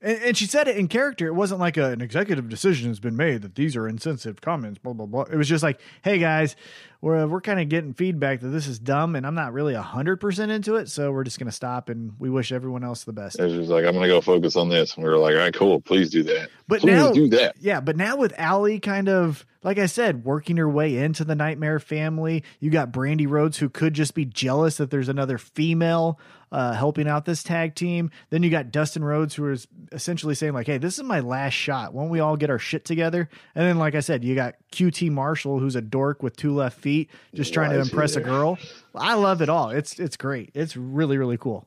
[0.00, 1.26] And, and she said it in character.
[1.26, 4.78] It wasn't like a, an executive decision has been made that these are insensitive comments,
[4.78, 5.22] blah, blah, blah.
[5.22, 6.56] It was just like, hey guys,
[7.00, 10.50] we're, we're kind of getting feedback that this is dumb and I'm not really 100%
[10.50, 10.88] into it.
[10.88, 13.38] So we're just going to stop and we wish everyone else the best.
[13.38, 14.94] It's just like, I'm going to go focus on this.
[14.94, 15.80] And we were like, all right, cool.
[15.80, 16.50] Please do that.
[16.66, 17.56] But Please now, do that.
[17.60, 21.34] Yeah, but now with Allie kind of, like I said, working her way into the
[21.34, 26.18] Nightmare family, you got Brandi Rhodes who could just be jealous that there's another female
[26.52, 28.10] uh, helping out this tag team.
[28.30, 31.54] Then you got Dustin Rhodes who is essentially saying like, "Hey, this is my last
[31.54, 31.94] shot.
[31.94, 35.10] Won't we all get our shit together?" And then, like I said, you got QT
[35.10, 38.58] Marshall who's a dork with two left feet, just trying to impress a girl.
[38.94, 39.70] I love it all.
[39.70, 40.50] It's it's great.
[40.54, 41.66] It's really really cool.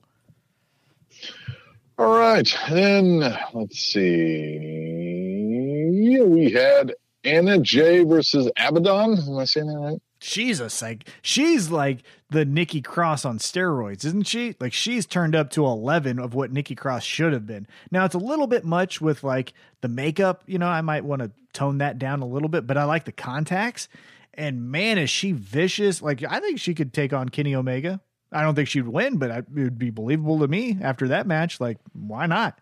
[1.97, 2.57] All right.
[2.69, 3.19] Then
[3.53, 4.57] let's see.
[5.93, 9.17] Yeah, we had Anna Jay versus Abaddon.
[9.27, 10.01] Am I saying that right?
[10.21, 11.07] She's a psych.
[11.21, 14.55] She's like the Nikki Cross on steroids, isn't she?
[14.59, 17.67] Like she's turned up to 11 of what Nikki Cross should have been.
[17.91, 21.21] Now it's a little bit much with like the makeup, you know, I might want
[21.21, 23.89] to tone that down a little bit, but I like the contacts.
[24.33, 26.01] And man, is she vicious.
[26.01, 27.99] Like I think she could take on Kenny Omega.
[28.31, 31.59] I don't think she'd win, but it would be believable to me after that match.
[31.59, 32.57] Like, why not?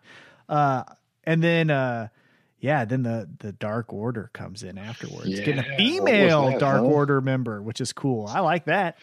[0.48, 0.82] Uh,
[1.22, 2.08] and then, uh,
[2.60, 6.86] yeah, then the the Dark Order comes in afterwards, getting a female that, Dark huh?
[6.86, 8.26] Order member, which is cool.
[8.26, 8.98] I like that.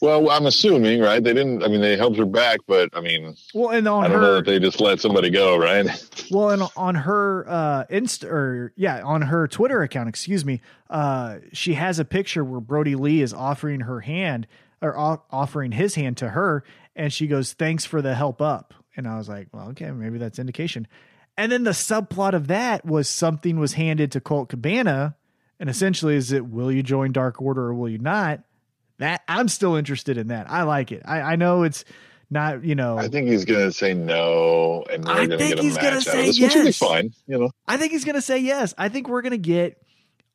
[0.00, 1.22] Well, I'm assuming, right?
[1.22, 1.62] They didn't.
[1.62, 4.34] I mean, they helped her back, but I mean, Well, and on I don't know
[4.34, 5.86] that they just let somebody go, right?
[6.30, 11.38] well, and on her uh, Insta or yeah, on her Twitter account, excuse me, uh,
[11.52, 14.48] she has a picture where Brodie Lee is offering her hand
[14.80, 16.64] or o- offering his hand to her,
[16.96, 20.18] and she goes, "Thanks for the help up." And I was like, "Well, okay, maybe
[20.18, 20.88] that's indication."
[21.36, 25.16] And then the subplot of that was something was handed to Colt Cabana,
[25.58, 28.40] and essentially, is it will you join Dark Order or will you not?
[28.98, 30.50] That I'm still interested in that.
[30.50, 31.02] I like it.
[31.04, 31.84] I, I know it's
[32.30, 35.58] not, you know, I think he's going to say no, and we're I think get
[35.58, 36.78] a he's gonna match out say of this, which would be yes.
[36.78, 37.14] fine.
[37.26, 38.74] You know, I think he's going to say yes.
[38.76, 39.82] I think we're going to get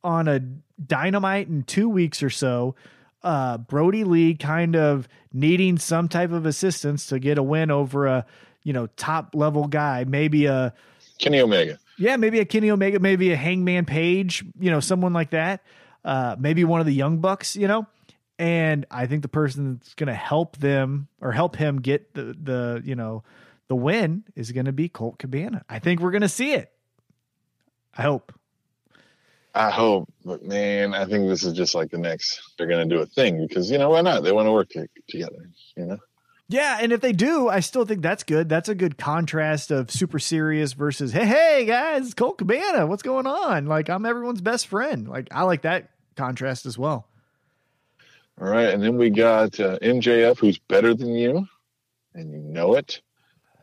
[0.02, 0.40] on a
[0.84, 2.74] dynamite in two weeks or so.
[3.22, 8.06] Uh, Brodie Lee kind of needing some type of assistance to get a win over
[8.06, 8.26] a,
[8.68, 10.74] you know, top level guy, maybe a,
[11.18, 11.78] Kenny Omega.
[11.96, 15.62] yeah, maybe a Kenny Omega, maybe a Hangman Page, you know, someone like that.
[16.04, 17.86] Uh, maybe one of the Young Bucks, you know.
[18.38, 22.36] And I think the person that's going to help them or help him get the
[22.40, 23.24] the you know
[23.68, 25.64] the win is going to be Colt Cabana.
[25.66, 26.70] I think we're going to see it.
[27.96, 28.34] I hope.
[29.54, 32.42] I hope, but man, I think this is just like the next.
[32.58, 34.24] They're going to do a thing because you know why not?
[34.24, 35.48] They want to work to- together.
[35.74, 35.98] You know.
[36.50, 38.48] Yeah, and if they do, I still think that's good.
[38.48, 42.86] That's a good contrast of super serious versus hey, hey guys, Colt Cabana.
[42.86, 43.66] What's going on?
[43.66, 45.06] Like I'm everyone's best friend.
[45.06, 47.06] Like I like that contrast as well.
[48.40, 51.46] All right, and then we got uh, MJF, who's better than you,
[52.14, 53.02] and you know it,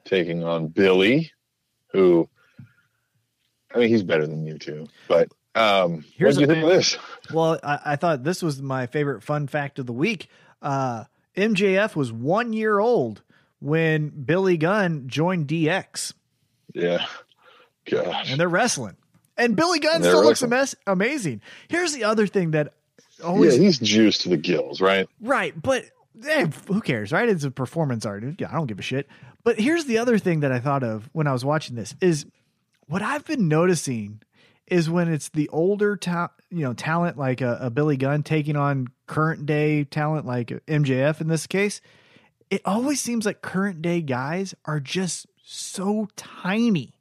[0.04, 1.32] taking on Billy,
[1.94, 2.30] who,
[3.74, 4.88] I mean, he's better than you too.
[5.08, 6.98] But um, what do you think of this?
[7.34, 10.28] Well, I, I thought this was my favorite fun fact of the week.
[10.62, 11.06] Uh,
[11.36, 13.22] MJF was one year old
[13.60, 16.14] when Billy Gunn joined DX,
[16.74, 17.06] Yeah,
[17.90, 18.96] gosh, and they're wrestling.
[19.38, 20.44] And Billy Gunn They're still looks
[20.88, 21.42] amazing.
[21.68, 22.74] Here's the other thing that
[23.20, 25.10] yeah, always he's juiced to the gills, right?
[25.20, 25.86] right, but
[26.26, 27.28] eh, who cares, right?
[27.28, 28.24] It's a performance art.
[28.40, 29.08] Yeah, I don't give a shit.
[29.44, 32.26] But here's the other thing that I thought of when I was watching this is
[32.88, 34.22] what I've been noticing
[34.68, 38.56] is when it's the older ta- you know talent like a, a Billy Gunn taking
[38.56, 41.82] on current day talent like MJF in this case,
[42.50, 46.94] it always seems like current day guys are just so tiny.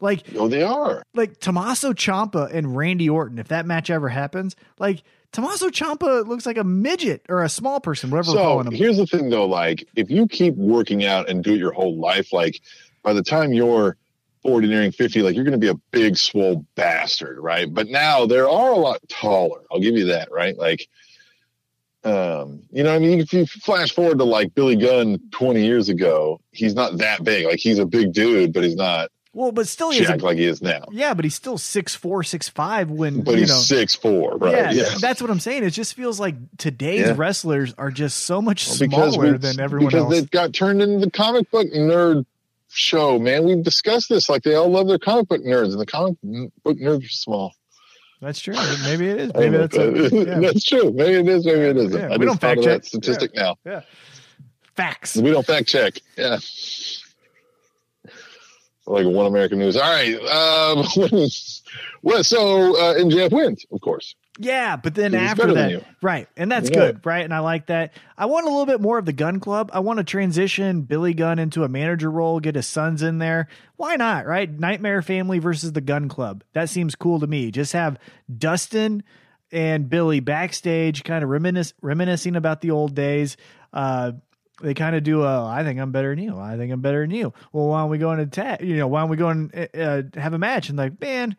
[0.00, 1.02] Like Oh, they are.
[1.14, 5.02] like Tommaso Ciampa and Randy Orton, if that match ever happens, like
[5.32, 9.06] Tommaso Ciampa looks like a midget or a small person, whatever we're So here's the
[9.06, 9.46] thing, though.
[9.46, 12.60] Like, if you keep working out and do it your whole life, like
[13.02, 13.96] by the time you're
[14.42, 17.72] 40, nearing 50, like you're going to be a big, swole bastard, right?
[17.72, 19.62] But now there are a lot taller.
[19.72, 20.56] I'll give you that, right?
[20.56, 20.86] Like,
[22.04, 25.88] um, you know, I mean, if you flash forward to like Billy Gunn 20 years
[25.88, 27.46] ago, he's not that big.
[27.46, 30.22] Like, he's a big dude, but he's not Well, but still he has a, jacked
[30.22, 30.84] like he is now.
[30.92, 34.52] yeah, but he's still six four, six five when But he's know six four, right?
[34.52, 34.94] Yeah, Yeah.
[35.00, 35.64] that's what I'm saying.
[35.64, 37.14] It just feels like today's Yeah.
[37.16, 40.14] wrestlers are just so much Well, smaller we- than everyone because else.
[40.14, 42.24] they've got turned into the comic book nerd
[42.68, 43.44] show, man.
[43.44, 44.28] We've discussed this.
[44.28, 47.54] Like they all love their comic book nerds, and the comic book nerds are small.
[48.24, 48.54] That's true.
[48.84, 49.34] Maybe it is.
[49.34, 50.40] Maybe that's a, yeah.
[50.40, 50.90] that's true.
[50.92, 51.44] Maybe it is.
[51.44, 52.00] Maybe it isn't.
[52.00, 52.82] Yeah, I we don't fact check.
[52.82, 53.56] that statistic now.
[53.66, 53.82] yeah.
[54.74, 55.16] Facts.
[55.16, 56.00] We don't fact check.
[56.16, 56.38] Yeah.
[58.86, 59.76] Like one American News.
[59.76, 60.14] All right.
[60.14, 60.86] Um,
[62.02, 64.14] well, so uh, MJF wins, of course.
[64.38, 66.76] Yeah, but then after that, right, and that's Yeah.
[66.76, 67.24] good, right?
[67.24, 67.92] And I like that.
[68.18, 69.70] I want a little bit more of the Gun Club.
[69.72, 73.46] I want to transition Billy Gunn into a manager role, get his sons in there.
[73.76, 74.50] Why not, right?
[74.50, 76.42] Nightmare Family versus the Gun Club.
[76.52, 77.52] That seems cool to me.
[77.52, 77.96] Just have
[78.36, 79.04] Dustin
[79.52, 83.36] and Billy backstage, kind of reminisce, reminiscing about the old days.
[83.72, 84.12] Uh,
[84.62, 86.36] they kind of do a, I think I'm better than you.
[86.38, 87.32] I think I'm better than you.
[87.52, 88.62] Well, why don't we go and attack?
[88.62, 90.68] You know, why don't we go and uh, have a match?
[90.70, 91.36] And like, man,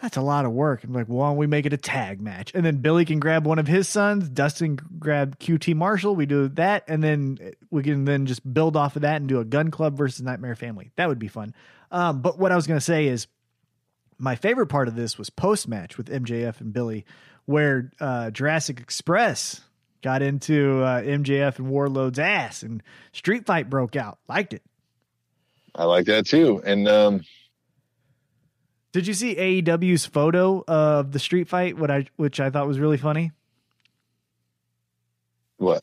[0.00, 0.82] that's a lot of work.
[0.82, 2.52] I'm like, why don't we make it a tag match?
[2.54, 6.16] And then Billy can grab one of his sons, Dustin grab QT Marshall.
[6.16, 9.40] We do that, and then we can then just build off of that and do
[9.40, 10.90] a Gun Club versus Nightmare Family.
[10.96, 11.54] That would be fun.
[11.90, 13.26] Um, but what I was going to say is,
[14.18, 17.04] my favorite part of this was post match with MJF and Billy,
[17.46, 19.60] where uh, Jurassic Express
[20.02, 22.82] got into uh, MJF and Wardlow's ass, and
[23.12, 24.18] street fight broke out.
[24.28, 24.62] Liked it.
[25.74, 26.62] I like that too.
[26.64, 27.22] And um,
[28.92, 31.78] Did you see AEW's photo of the street fight?
[31.78, 33.32] What I which I thought was really funny.
[35.58, 35.82] what?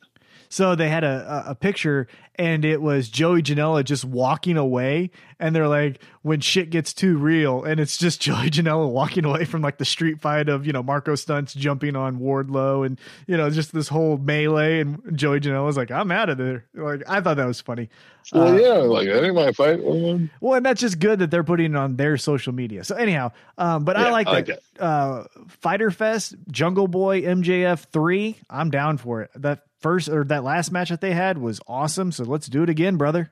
[0.50, 2.08] So they had a, a, a picture
[2.40, 5.10] and it was Joey Janela just walking away.
[5.40, 7.64] And they're like, when shit gets too real.
[7.64, 10.84] And it's just Joey Janela walking away from like the street fight of, you know,
[10.84, 14.82] Marko Stunts jumping on Wardlow and, you know, just this whole melee.
[14.82, 16.66] And Joey Janela's like, I'm out of there.
[16.74, 17.90] Like, I thought that was funny.
[18.34, 19.82] Well, Uh, yeah, like that ain't my fight.
[19.82, 22.84] Well, Well, and that's just good that they're putting it on their social media.
[22.84, 24.60] So anyhow, um, but I like I like that.
[24.80, 28.38] Uh, Fyter Fest, Jungle Boy, MJF three.
[28.50, 29.32] I'm down for it.
[29.36, 32.12] That first or that last match that they had was awesome.
[32.12, 33.32] So let's do it again, brother.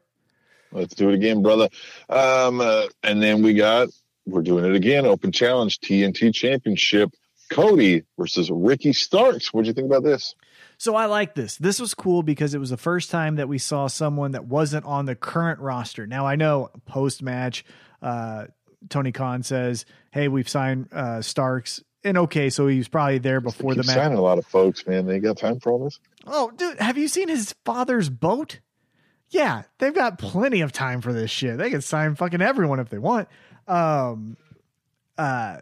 [0.72, 1.70] Let's do it again, brother.
[2.10, 3.90] Um, uh, and then we got
[4.26, 5.06] we're doing it again.
[5.06, 7.12] Open challenge TNT Championship.
[7.50, 9.54] Cody versus Ricky Starks.
[9.54, 10.34] What'd you think about this?
[10.78, 11.58] So I like this.
[11.58, 14.86] This was cool because it was the first time that we saw someone that wasn't
[14.86, 16.08] on the current roster.
[16.08, 17.64] Now I know post match,
[18.02, 18.48] uh,
[18.90, 23.42] Tony Khan says, "Hey, we've signed uh, Starks." And okay, so he was probably there
[23.42, 23.96] before the match.
[23.96, 25.08] signing a lot of folks, man.
[25.08, 26.00] They got time for all this.
[26.28, 28.60] Oh, dude, have you seen his father's boat?
[29.30, 31.58] Yeah, they've got plenty of time for this shit.
[31.58, 33.28] They can sign fucking everyone if they want.
[33.68, 34.38] Um,
[35.18, 35.58] uh,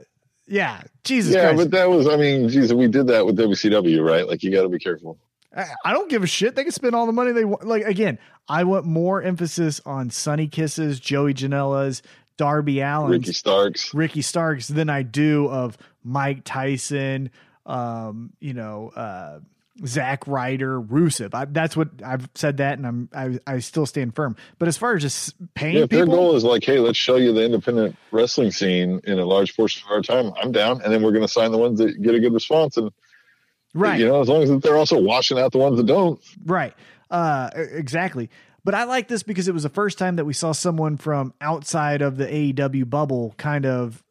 [0.46, 1.58] yeah, Jesus yeah, Christ.
[1.58, 4.28] but that was, I mean, Jesus, we did that with WCW, right?
[4.28, 5.18] Like, you got to be careful.
[5.56, 6.56] I, I don't give a shit.
[6.56, 7.66] They can spend all the money they want.
[7.66, 12.02] Like again, I want more emphasis on Sonny Kisses, Joey Janela's,
[12.38, 13.94] Darby Allin, Ricky Starks.
[13.94, 17.32] Ricky Starks than I do of Mike Tyson,
[17.66, 19.40] um, you know, uh,
[19.86, 21.34] Zack Ryder, Rusev.
[21.34, 24.36] I, that's what I've said that, and I'm I, I still stand firm.
[24.60, 27.16] But as far as just paying Yeah, if their goal is like, hey, let's show
[27.16, 30.82] you the independent wrestling scene in a large portion of our time, I'm down.
[30.82, 32.78] And then we're going to sign the ones that get a good response.
[32.78, 32.92] And,
[33.74, 34.00] right?
[34.00, 36.22] you know, as long as they're also washing out the ones that don't.
[36.46, 36.74] Right.
[37.10, 38.30] Uh, exactly.
[38.64, 41.34] But I like this because it was the first time that we saw someone from
[41.42, 44.04] outside of the AEW bubble kind of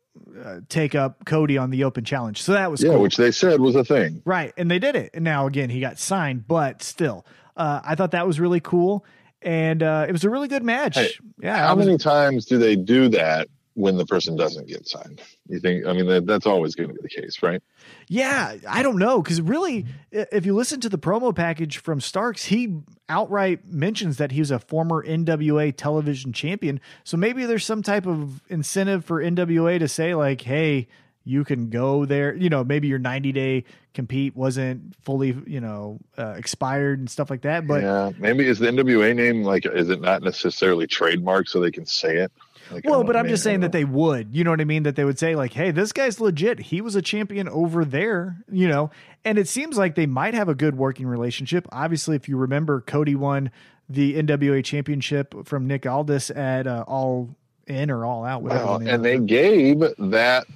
[0.44, 2.42] uh, take up Cody on the open challenge.
[2.42, 3.02] So that was Yeah, cool.
[3.02, 4.22] which they said was a thing.
[4.24, 4.52] right.
[4.56, 5.10] And they did it.
[5.14, 7.24] And now again, he got signed, but still,
[7.56, 9.04] uh, I thought that was really cool.
[9.40, 10.94] And uh, it was a really good match.
[10.96, 11.10] Hey,
[11.40, 11.56] yeah.
[11.66, 15.20] How was- many times do they do that when the person doesn't get signed?
[15.48, 17.62] You think, I mean, that, that's always going to be the case, right?
[18.08, 22.46] Yeah, I don't know because really, if you listen to the promo package from Starks,
[22.46, 26.80] he outright mentions that he was a former NWA television champion.
[27.04, 30.88] So maybe there's some type of incentive for NWA to say like, "Hey,
[31.24, 33.64] you can go there." You know, maybe your 90 day
[33.94, 37.66] compete wasn't fully, you know, uh, expired and stuff like that.
[37.66, 41.70] But yeah, maybe is the NWA name like, is it not necessarily trademarked so they
[41.70, 42.32] can say it?
[42.72, 44.82] Like, Well, but I'm just saying that they would, you know what I mean?
[44.84, 46.58] That they would say, like, hey, this guy's legit.
[46.60, 48.90] He was a champion over there, you know?
[49.24, 51.66] And it seems like they might have a good working relationship.
[51.70, 53.50] Obviously, if you remember, Cody won
[53.88, 58.64] the NWA championship from Nick Aldis at uh, All In or All Out, whatever.
[58.64, 60.46] Well, and they gave that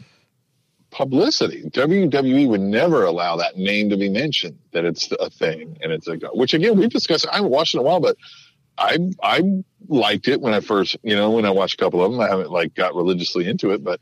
[0.90, 1.62] publicity.
[1.70, 6.08] WWE would never allow that name to be mentioned, that it's a thing and it's
[6.08, 7.26] a which again we've discussed.
[7.30, 8.16] I haven't watched in a while, but
[8.78, 9.42] I I
[9.88, 12.20] liked it when I first you know when I watched a couple of them.
[12.20, 14.00] I haven't like got religiously into it, but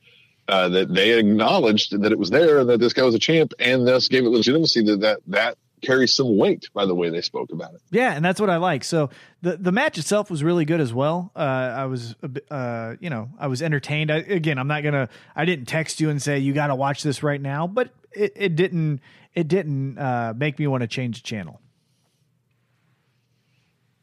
[0.49, 3.53] uh, that they acknowledged that it was there and that this guy was a champ,
[3.59, 7.21] and thus gave it legitimacy that that that carries some weight by the way they
[7.21, 7.81] spoke about it.
[7.91, 8.85] Yeah, and that's what I like.
[8.85, 9.11] So
[9.43, 11.31] the the match itself was really good as well.
[11.37, 12.15] Uh, I was,
[12.51, 14.11] uh, you know, I was entertained.
[14.11, 17.03] I, again, I'm not gonna, I didn't text you and say you got to watch
[17.03, 19.01] this right now, but it, it didn't,
[19.35, 21.61] it didn't uh, make me want to change the channel.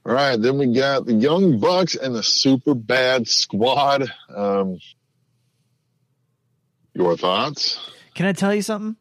[0.06, 4.12] All right, then we got the Young Bucks and the Super Bad Squad.
[4.36, 4.80] Um,
[6.94, 7.80] your thoughts?
[8.16, 8.96] Can I tell you something?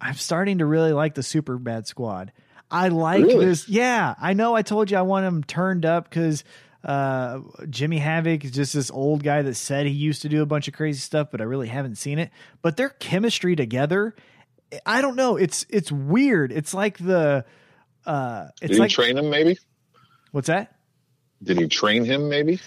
[0.00, 2.32] I'm starting to really like the Super Bad Squad.
[2.70, 3.46] I like Really?
[3.46, 3.68] this.
[3.68, 4.54] Yeah, I know.
[4.54, 6.44] I told you I want them turned up because
[6.84, 10.46] Uh, Jimmy Havoc is just this old guy that said he used to do a
[10.46, 12.30] bunch of crazy stuff, but I really haven't seen it.
[12.62, 14.14] But their chemistry together,
[14.86, 15.36] I don't know.
[15.36, 16.52] It's it's weird.
[16.52, 17.44] It's like the
[18.08, 19.30] uh, it's Did like he train him?
[19.30, 19.58] Maybe.
[20.32, 20.74] what's that?
[21.42, 22.28] Did he train him?
[22.28, 22.58] Maybe.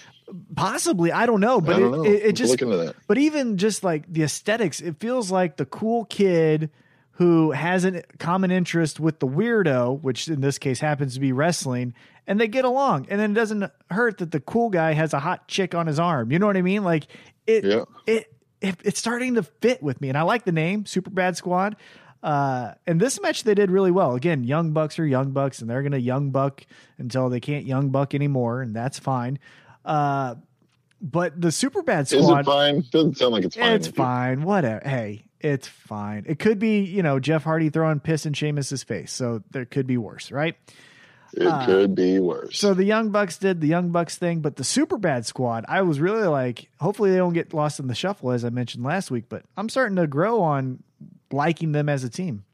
[0.56, 2.04] Possibly, I don't know, but don't it, know.
[2.04, 2.94] it, it just look into that.
[3.06, 6.70] But even just like the aesthetics, it feels like the cool kid
[7.16, 11.32] who has a common interest with the weirdo, which in this case happens to be
[11.32, 11.92] wrestling,
[12.26, 13.06] and they get along.
[13.10, 16.00] And then it doesn't hurt that the cool guy has a hot chick on his
[16.00, 16.32] arm.
[16.32, 16.82] You know what I mean?
[16.84, 17.08] Like
[17.46, 17.84] it, Yeah.
[18.06, 18.32] it,
[18.62, 21.76] it it's starting to fit with me, and I like the name Super Bad Squad.
[22.22, 24.14] Uh, and this match they did really well.
[24.14, 26.64] Again, young bucks are young bucks, and they're gonna young buck
[26.98, 29.38] until they can't young buck anymore, and that's fine.
[29.84, 30.36] Uh,
[31.00, 32.84] but the Super Bad Is Squad, it fine?
[32.92, 33.72] Doesn't sound like it's fine.
[33.72, 34.42] it's fine.
[34.42, 34.88] Whatever.
[34.88, 36.24] Hey, it's fine.
[36.28, 39.12] It could be, you know, Jeff Hardy throwing piss in Sheamus's face.
[39.12, 40.54] So there could be worse, right?
[41.34, 42.50] It could be worse.
[42.62, 45.64] Uh, So the Young Bucks did the Young Bucks thing, but the Super Bad Squad,
[45.66, 48.84] I was really like, hopefully they don't get lost in the shuffle, as I mentioned
[48.84, 49.24] last week.
[49.28, 50.82] But I'm starting to grow on
[51.32, 52.44] liking them as a team.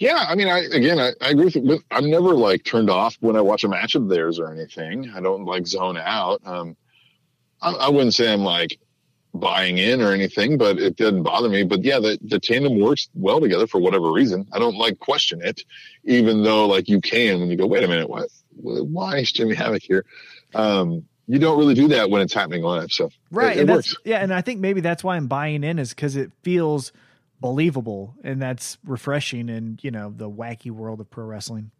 [0.00, 1.62] Yeah, I mean, I again, I, I agree with you.
[1.62, 5.10] But I'm never like turned off when I watch a match of theirs or anything.
[5.14, 6.40] I don't like zone out.
[6.46, 6.74] Um,
[7.60, 8.78] I, I wouldn't say I'm like
[9.34, 11.64] buying in or anything, but it didn't bother me.
[11.64, 14.46] But yeah, the the tandem works well together for whatever reason.
[14.52, 15.62] I don't like question it,
[16.04, 18.30] even though like you can when you go, wait a minute, what?
[18.56, 20.06] Why is Jimmy Havoc here?
[20.54, 22.90] Um, you don't really do that when it's happening live.
[22.90, 23.56] So Right.
[23.56, 23.94] it, it and works.
[24.04, 24.18] yeah.
[24.18, 26.92] And I think maybe that's why I'm buying in is because it feels
[27.40, 31.70] believable and that's refreshing in, you know, the wacky world of pro wrestling.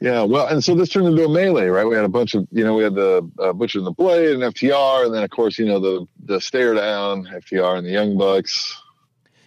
[0.00, 1.86] Yeah, well, and so this turned into a melee, right?
[1.86, 4.32] We had a bunch of, you know, we had the uh, Butcher and the Blade
[4.32, 7.92] and FTR, and then of course, you know, the the stare down, FTR and the
[7.92, 8.78] Young Bucks.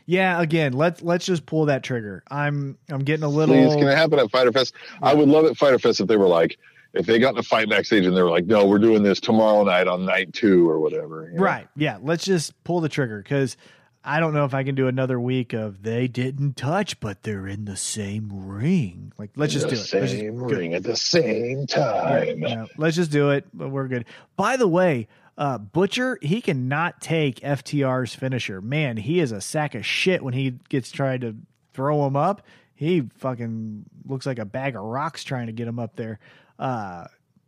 [0.07, 2.23] Yeah, again, let's let's just pull that trigger.
[2.31, 4.73] I'm I'm getting a little Please, can it happen at Fyter Fest?
[5.03, 6.57] I would love it Fyter Fest if they were like,
[6.93, 9.19] if they got in a fight backstage and they were like, no, we're doing this
[9.19, 11.29] tomorrow night on night two or whatever.
[11.31, 11.43] you know?
[11.43, 11.67] right.
[11.75, 13.57] Yeah, let's just pull the trigger because
[14.03, 17.47] I don't know if I can do another week of they didn't touch, but they're
[17.47, 19.11] in the same ring.
[19.17, 19.77] Like, let's just do it.
[19.79, 20.57] Let's just- Same good.
[20.57, 22.39] ring at the same time.
[22.39, 23.45] Yeah, let's just do it.
[23.53, 24.05] But we're good.
[24.35, 28.61] By the way, uh, Butcher, he cannot take FTR's finisher.
[28.61, 31.35] Man, he is a sack of shit when he gets tried to
[31.73, 32.41] throw him up.
[32.75, 36.19] He fucking looks like a bag of rocks trying to get him up there.
[36.59, 37.07] Uh,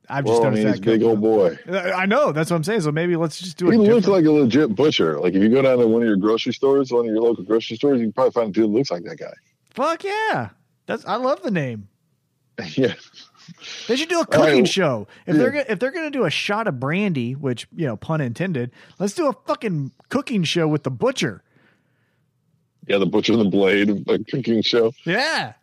[0.10, 0.72] I've just Well, I noticed mean, that.
[0.72, 1.58] he's big old boy.
[1.72, 2.82] I know that's what I'm saying.
[2.82, 3.74] So maybe let's just do it.
[3.74, 4.08] He looks different.
[4.08, 5.20] like a legit butcher.
[5.20, 7.44] Like if you go down to one of your grocery stores, one of your local
[7.44, 9.34] grocery stores, you can probably find a dude that looks like that guy.
[9.70, 10.50] Fuck yeah,
[10.86, 11.88] that's I love the name.
[12.76, 12.94] yeah.
[13.88, 14.68] They should do a cooking right.
[14.68, 15.08] show.
[15.26, 15.42] If Yeah.
[15.42, 18.22] they're gonna, if they're going to do a shot of brandy, which you know, pun
[18.22, 21.44] intended, let's do a fucking cooking show with the butcher.
[22.88, 24.94] Yeah, the Butcher and the Blade, a cooking show.
[25.06, 25.54] Yeah.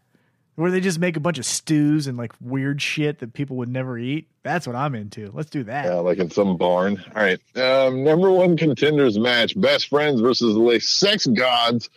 [0.59, 3.68] Where they just make a bunch of stews and like weird shit that people would
[3.68, 4.26] never eat.
[4.42, 5.30] That's what I'm into.
[5.32, 5.84] Let's do that.
[5.84, 7.00] Yeah, like in some barn.
[7.14, 7.38] All right.
[7.56, 11.88] Um, number one contenders match: best friends versus the sex gods.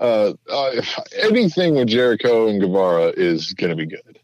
[0.00, 0.82] Uh, uh,
[1.16, 4.18] anything with Jericho and Guevara is going to be good.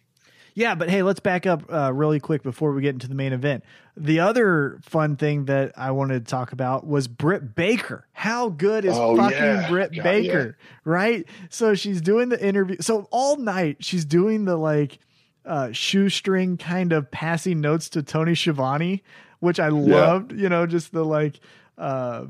[0.58, 3.32] Yeah, but hey, let's back up uh, really quick before we get into the main
[3.32, 3.62] event.
[3.96, 8.08] The other fun thing that I wanted to talk about was Britt Baker.
[8.12, 9.68] How good is Oh, fucking yeah.
[9.68, 11.24] Britt God, Baker, right?
[11.48, 12.78] So she's doing the interview.
[12.80, 14.98] So all night she's doing the like
[15.44, 19.04] uh, shoestring kind of passing notes to Tony Schiavone,
[19.38, 20.32] which I loved.
[20.32, 21.38] You know, just the like.
[21.78, 22.24] Uh,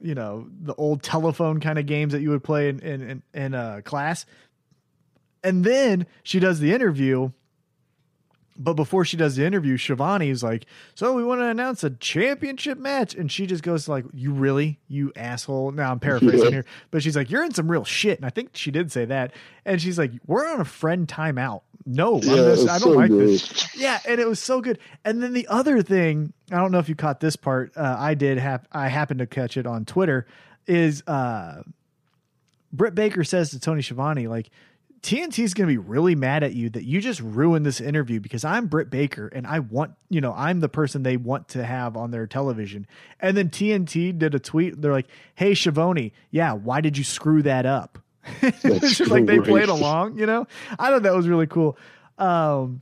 [0.00, 3.22] you know the old telephone kind of games that you would play in in in,
[3.32, 4.26] in uh, class,
[5.42, 7.30] and then she does the interview,
[8.56, 11.90] but before she does the interview, Schiavone is like, "So we want to announce a
[11.90, 16.64] championship match," and she just goes like, "You really, you asshole." Now I'm paraphrasing here,
[16.90, 19.32] but she's like, "You're in some real shit," and I think she did say that.
[19.64, 23.10] And she's like, "We're on a friend timeout." No, Yeah, just- I don't so like
[23.10, 23.28] good.
[23.28, 23.76] this.
[23.76, 24.78] Yeah, and it was so good.
[25.04, 27.76] And then the other thing, I don't know if you caught this part.
[27.76, 28.66] Uh, I did have.
[28.72, 30.26] I happened to catch it on Twitter.
[30.66, 31.62] Is uh,
[32.72, 34.50] Britt Baker says to Tony Schiavone, like,
[35.04, 38.42] TNT's going to be really mad at you that you just ruined this interview because
[38.42, 41.94] I'm Britt Baker and I want, you know, I'm the person they want to have
[41.94, 42.86] on their television.
[43.20, 44.80] And then TNT did a tweet.
[44.80, 47.98] They're like, hey, Schiavone, yeah, why did you screw that up?
[48.40, 50.46] it's just like they played along, you know?
[50.78, 51.76] I thought that was really cool.
[52.16, 52.80] Um,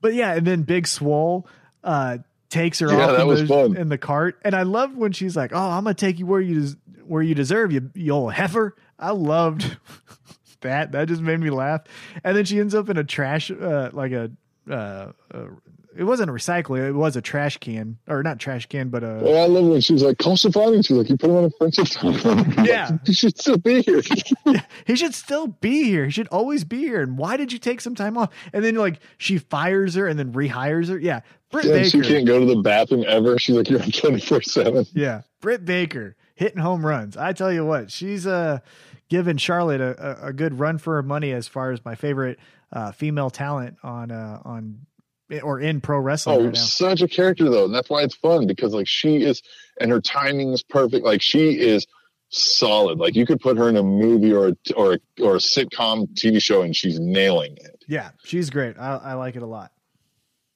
[0.00, 1.46] but yeah, and then Big Swole
[1.84, 2.18] uh,
[2.50, 4.40] takes her Yeah, off in, the, in the cart.
[4.44, 6.76] And I love when she's like, oh, I'm going to take you where you des-
[7.06, 8.74] where you deserve, you, you old heifer.
[8.98, 9.76] I loved
[10.62, 10.92] that.
[10.92, 11.82] That just made me laugh.
[12.24, 14.30] And then she ends up in a trash, uh, like a,
[14.70, 15.46] uh, uh,
[15.96, 16.88] it wasn't a recycling.
[16.88, 19.20] It was a trash can, or not trash can, but a.
[19.22, 21.36] Well, I love when she was like, "Come Stefani." She was like, "You put him
[21.36, 22.90] on a friendship time." Yeah.
[23.04, 24.00] you should still be here.
[24.86, 26.06] he should still be here.
[26.06, 27.02] He should always be here.
[27.02, 28.30] And why did you take some time off?
[28.52, 30.98] And then like she fires her and then rehires her.
[30.98, 31.90] Yeah, Britt yeah, Baker.
[31.90, 33.38] she can't go to the bathroom ever.
[33.38, 37.16] She's like, "You're on twenty four 7 Yeah, Britt Baker hitting home runs.
[37.16, 38.60] I tell you what, she's uh
[39.12, 42.38] giving Charlotte a, a, good run for her money as far as my favorite
[42.72, 44.86] uh, female talent on uh, on
[45.42, 46.58] or in pro wrestling Oh, right now.
[46.58, 49.42] such a character though, and that's why it's fun because like she is,
[49.78, 51.04] and her timing is perfect.
[51.04, 51.86] Like she is
[52.30, 52.98] solid.
[52.98, 56.08] Like you could put her in a movie or a, or a, or a sitcom
[56.14, 57.84] TV show, and she's nailing it.
[57.86, 58.78] Yeah, she's great.
[58.78, 59.72] I, I like it a lot.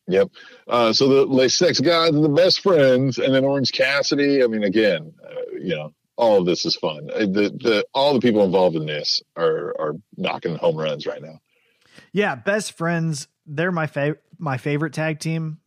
[0.09, 0.31] Yep.
[0.67, 4.43] Uh, so the Les Sex guys are the best friends, and then Orange Cassidy.
[4.43, 7.09] I mean, again, uh, you know, all of this is fun.
[7.13, 11.23] Uh, The the all the people involved in this are are knocking home runs right
[11.23, 11.41] now.
[12.13, 13.29] Yeah, best friends.
[13.47, 14.23] They're my favorite.
[14.39, 15.59] My favorite tag team.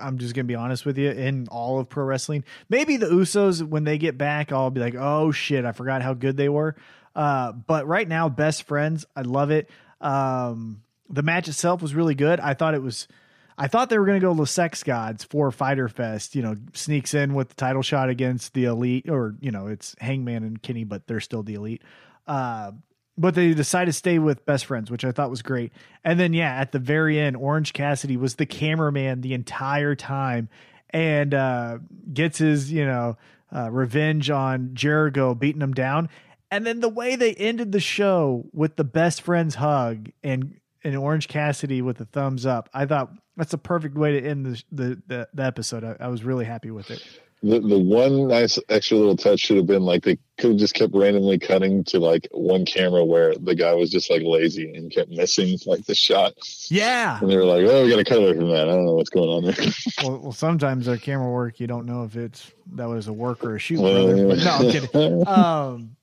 [0.00, 1.10] I'm just gonna be honest with you.
[1.10, 4.94] In all of pro wrestling, maybe the Usos when they get back, I'll be like,
[4.94, 6.74] oh shit, I forgot how good they were.
[7.14, 9.04] Uh, but right now, best friends.
[9.14, 9.68] I love it.
[10.00, 12.40] Um, the match itself was really good.
[12.40, 13.08] I thought it was.
[13.56, 16.34] I thought they were going to go the Sex Gods for Fyter Fest.
[16.34, 19.94] You know, sneaks in with the title shot against the Elite, or you know, it's
[20.00, 21.82] Hangman and Kenny, but they're still the Elite.
[22.26, 22.72] Uh,
[23.16, 25.72] but they decided to stay with best friends, which I thought was great.
[26.02, 30.48] And then, yeah, at the very end, Orange Cassidy was the cameraman the entire time
[30.90, 31.78] and uh,
[32.12, 33.16] gets his, you know,
[33.54, 36.08] uh, revenge on Jericho beating him down.
[36.50, 40.96] And then the way they ended the show with the best friends hug and and
[40.96, 44.62] Orange Cassidy with the thumbs up, I thought that's a perfect way to end the
[44.72, 45.84] the, the, the episode.
[45.84, 47.02] I, I was really happy with it.
[47.42, 50.72] The the one nice extra little touch should have been like they could have just
[50.72, 54.90] kept randomly cutting to like one camera where the guy was just like lazy and
[54.90, 56.32] kept missing like the shot,
[56.70, 57.18] Yeah.
[57.20, 58.94] and they were like, "Oh, we got to cut away from that." I don't know
[58.94, 59.54] what's going on there.
[60.02, 63.44] Well, well, sometimes our camera work, you don't know if it's that was a work
[63.44, 64.16] or a shoot, Well.
[64.16, 64.34] Yeah.
[64.42, 65.26] no, I'm kidding.
[65.28, 65.96] Um,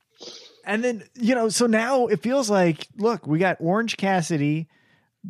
[0.65, 4.67] and then you know, so now it feels like, look, we got Orange Cassidy,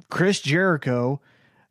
[0.10, 1.22] Chris Jericho,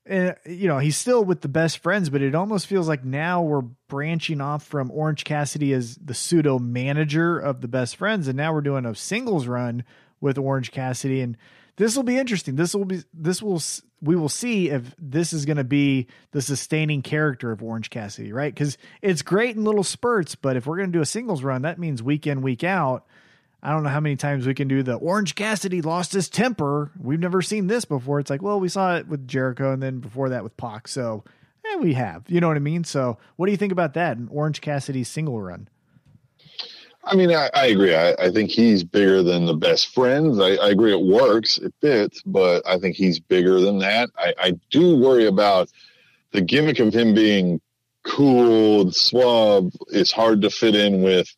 [0.07, 3.43] and you know he's still with the best friends, but it almost feels like now
[3.43, 8.37] we're branching off from Orange Cassidy as the pseudo manager of the best friends, and
[8.37, 9.85] now we're doing a singles run
[10.21, 11.37] with Orange Cassidy, and
[11.77, 12.57] this will be interesting.
[12.57, 13.63] This will be this will
[14.03, 18.33] we will see if this is going to be the sustaining character of Orange Cassidy,
[18.33, 18.53] right?
[18.53, 21.63] Because it's great in little spurts, but if we're going to do a singles run,
[21.63, 23.07] that means week in week out.
[23.63, 26.91] I don't know how many times we can do the Orange Cassidy lost his temper.
[26.99, 28.19] We've never seen this before.
[28.19, 30.89] It's like, well, we saw it with Jericho and then before that with Pac.
[30.89, 31.25] So,
[31.67, 32.25] eh, we have.
[32.29, 32.85] You know what I mean?
[32.85, 34.17] So, what do you think about that?
[34.17, 35.69] An Orange Cassidy single run?
[37.05, 37.95] I mean, I, I agree.
[37.95, 40.39] I, I think he's bigger than the best friends.
[40.39, 44.11] I, I agree it works, it fits, but I think he's bigger than that.
[44.19, 45.71] I, I do worry about
[46.33, 47.61] the gimmick of him being
[48.05, 51.35] cool and suave is hard to fit in with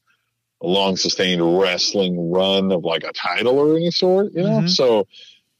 [0.62, 4.60] a long sustained wrestling run of like a title or any sort, you know?
[4.60, 4.70] Mhm.
[4.70, 5.06] So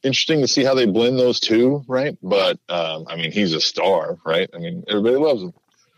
[0.01, 2.17] interesting to see how they blend those two, right?
[2.23, 4.49] But um, I mean, he's a star, right?
[4.53, 5.53] I mean, everybody loves him.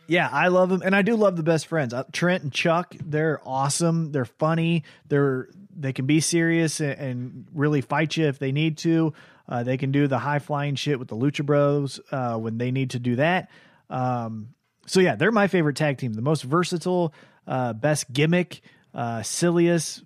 [0.08, 1.92] Yeah, I love him, and I do love the best friends.
[1.94, 4.12] Uh, Trent and Chuck, they're awesome.
[4.12, 4.84] They're funny.
[5.08, 9.14] They're they can be serious and, and really fight you if they need to.
[9.50, 12.72] Uh, they can do the high flying shit with the Lucha Bros uh, when they
[12.72, 13.50] need to do that.
[13.90, 14.50] Um,
[14.86, 16.14] so yeah, they're my favorite tag team.
[16.14, 17.14] The most versatile,
[17.48, 18.62] uh, best gimmick,
[18.96, 20.04] uh, silliest,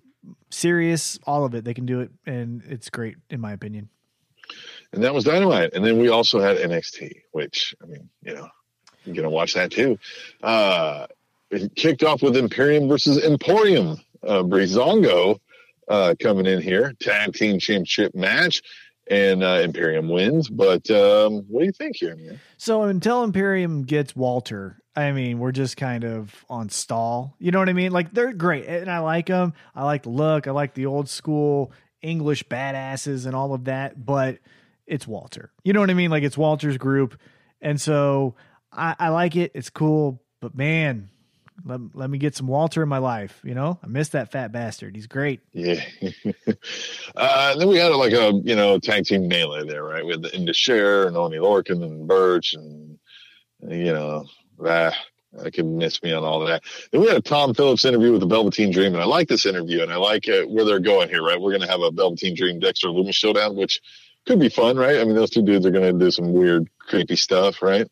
[0.50, 1.64] serious, all of it.
[1.64, 3.88] They can do it, and it's great in my opinion.
[4.92, 5.70] and that was dynamite.
[5.74, 8.48] And then we also had NXT, which I mean, you know,
[9.04, 9.98] you're gonna watch that too.
[10.42, 11.06] Uh,
[11.50, 13.98] it kicked off with Imperium versus Emporium.
[14.22, 15.38] Uh, Breezango
[15.88, 18.62] uh, coming in here, tag team championship match,
[19.10, 20.48] and uh, Imperium wins.
[20.48, 22.38] But um, what do you think here, man?
[22.58, 27.36] So until Imperium gets Walter, I mean, we're just kind of on stall.
[27.38, 27.92] You know what I mean?
[27.92, 29.52] Like they're great, and I like them.
[29.74, 30.46] I like the look.
[30.46, 31.72] I like the old school
[32.02, 34.04] English badasses and all of that.
[34.04, 34.38] But
[34.86, 35.52] it's Walter.
[35.64, 36.10] You know what I mean?
[36.10, 37.18] Like it's Walter's group,
[37.60, 38.34] and so
[38.72, 39.52] I, I like it.
[39.54, 40.20] It's cool.
[40.40, 41.08] But man,
[41.64, 43.40] let let me get some Walter in my life.
[43.44, 44.96] You know, I miss that fat bastard.
[44.96, 45.40] He's great.
[45.52, 45.84] Yeah.
[47.16, 50.04] uh, then we had like a you know tag team melee there, right?
[50.04, 52.98] With Inda Share and Oney Lorcan and Birch and
[53.68, 54.26] you know
[54.66, 54.94] ah,
[55.44, 56.62] I can miss me on all of that.
[56.90, 59.46] Then we had a Tom Phillips interview with the Velveteen Dream, and I like this
[59.46, 61.40] interview, and I like uh, where they're going here, right?
[61.40, 63.80] We're going to have a Velveteen Dream Dexter Lumis showdown, which
[64.26, 64.98] could be fun, right?
[64.98, 67.88] I mean, those two dudes are going to do some weird, creepy stuff, right?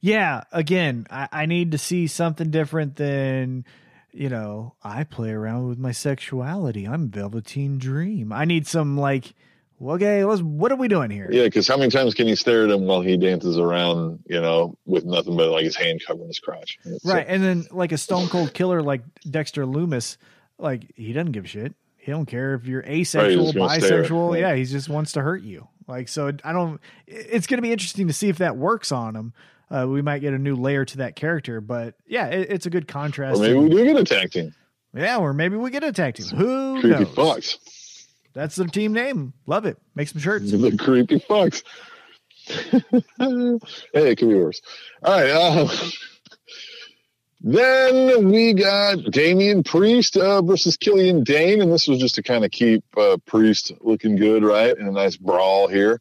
[0.00, 3.64] Yeah, again, I, I need to see something different than,
[4.12, 6.86] you know, I play around with my sexuality.
[6.86, 8.32] I'm Velveteen Dream.
[8.32, 9.34] I need some like,
[9.82, 10.42] okay, let's.
[10.42, 11.28] What are we doing here?
[11.30, 14.40] Yeah, because how many times can you stare at him while he dances around, you
[14.40, 16.78] know, with nothing but like his hand covering his crotch?
[16.84, 20.16] It's, Right, and then like a stone cold killer like Dexter Lumis,
[20.58, 21.74] like he doesn't give a shit.
[21.96, 24.38] He don't care if you're asexual, just bisexual.
[24.38, 25.68] Yeah, he just wants to hurt you.
[25.86, 26.80] Like so, I don't.
[27.06, 29.32] It's going to be interesting to see if that works on him.
[29.70, 32.70] Uh, we might get a new layer to that character, but yeah, it, it's a
[32.70, 33.38] good contrast.
[33.38, 34.54] Or maybe we do get a tag team.
[34.94, 36.26] yeah, or maybe we get a tag team.
[36.36, 37.58] Who Creepy knows?
[38.34, 39.32] That's their team name.
[39.46, 39.78] Love it.
[39.94, 40.50] Make some shirts.
[40.50, 41.62] The creepy fucks.
[42.46, 44.60] hey, it could be worse.
[45.02, 45.30] All right.
[45.30, 45.68] Uh,
[47.40, 52.44] then we got Damian Priest uh, versus Killian Dain, and this was just to kind
[52.44, 54.76] of keep uh, Priest looking good, right?
[54.76, 56.00] In a nice brawl here.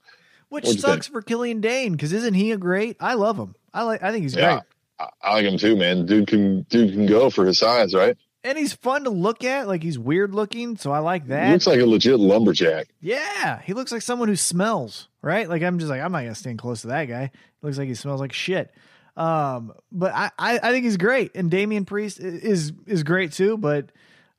[0.49, 2.95] Which What'd sucks for Killian Dain because isn't he a great?
[2.99, 3.55] I love him.
[3.73, 4.03] I like.
[4.03, 4.51] I think he's Yeah.
[4.53, 4.63] great.
[4.99, 6.05] I, I like him too, man.
[6.05, 8.15] Dude can dude can go for his size, right?
[8.46, 9.68] And he's fun to look at.
[9.68, 11.48] Like he's weird looking, so I like that.
[11.48, 12.88] He looks like a legit lumberjack.
[13.00, 15.48] yeah, he looks like someone who smells right.
[15.48, 17.32] Like I'm just like I'm not gonna stand close to that guy.
[17.34, 18.74] He looks like he smells like shit.
[19.16, 23.58] Um, but I, I, I think he's great, and Damian Priest is is great too.
[23.58, 23.91] But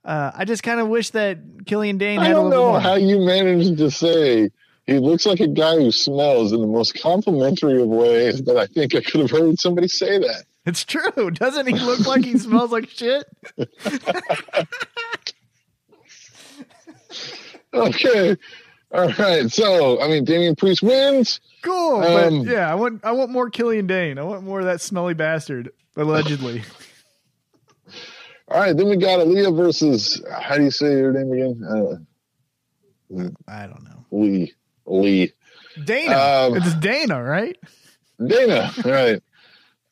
[0.04, 3.78] uh, I just kind of wish that Killian Dain I don't know how you managed
[3.78, 4.50] to say
[4.86, 8.66] he looks like a guy who smells in the most complimentary of ways that I
[8.66, 10.44] think I could have heard somebody say that.
[10.66, 13.24] It's true, doesn't he look like he smells like shit?
[17.72, 18.36] Okay.
[18.92, 19.50] All right.
[19.50, 21.40] So, I mean, Damian Priest wins.
[21.62, 24.18] Cool, Um, but yeah, I want I want more Killian Dain.
[24.18, 25.70] I want more of that smelly bastard.
[25.96, 26.62] Allegedly,
[28.48, 28.76] All right.
[28.76, 31.64] Then we got Aliyah versus, how do you say your name again?
[31.64, 34.04] Uh, I don't know.
[34.10, 34.52] Lee.
[34.86, 35.32] Lee.
[35.84, 37.56] Dana, Um, it's Dana, right?
[38.24, 38.70] Dana.
[38.84, 39.22] All right.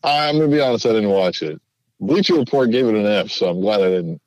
[0.04, 0.86] I'm to be honest.
[0.86, 1.60] I didn't watch it.
[2.00, 4.20] Bleacher Report gave it an F, so I'm glad I didn't.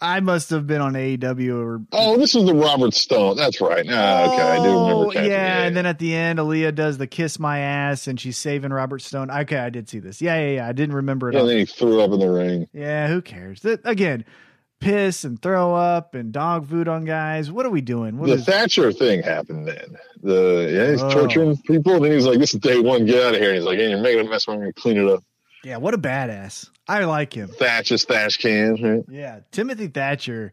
[0.00, 3.36] I must have been on AEW or Oh, this is the Robert Stone.
[3.36, 3.86] That's right.
[3.88, 4.42] Ah, okay.
[4.42, 5.04] I do remember.
[5.06, 5.66] Oh, catching yeah, it.
[5.68, 9.00] and then at the end, Aliyah does the kiss my ass, and she's saving Robert
[9.00, 9.30] Stone.
[9.30, 10.20] Okay, I did see this.
[10.20, 10.68] Yeah, yeah, yeah.
[10.68, 11.34] I didn't remember it.
[11.34, 11.46] Yeah, all.
[11.46, 12.66] and then he threw up in the ring.
[12.72, 13.60] Yeah, who cares?
[13.60, 14.24] That, again,
[14.82, 17.50] piss and throw up and dog food on guys.
[17.50, 18.18] What are we doing?
[18.18, 18.44] What the is?
[18.44, 19.96] Thatcher thing happened then.
[20.22, 21.10] The yeah, he's Oh.
[21.10, 21.94] torturing people.
[21.94, 23.06] And then he's like, "This is day one.
[23.06, 24.46] Get out of here." And he's like, "Hey, you're making a mess.
[24.48, 25.22] I'm going to clean it up."
[25.64, 26.68] yeah, what a badass.
[26.88, 27.48] I like him.
[27.48, 28.82] Thatcher's Thatch can.
[28.82, 29.04] Right?
[29.08, 30.52] Yeah, Timothy Thatcher.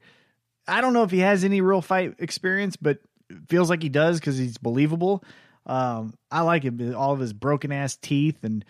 [0.67, 2.99] I don't know if he has any real fight experience, but
[3.47, 5.23] feels like he does because he's believable.
[5.65, 6.95] Um, I like him.
[6.95, 8.63] All of his broken ass teeth and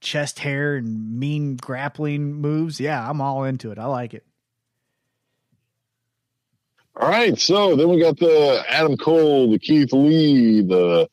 [0.00, 2.80] chest hair and mean grappling moves.
[2.80, 3.78] Yeah, I'm all into it.
[3.78, 4.24] I like it.
[6.96, 7.38] All right.
[7.38, 11.08] So then we got the Adam Cole, the Keith Lee, the.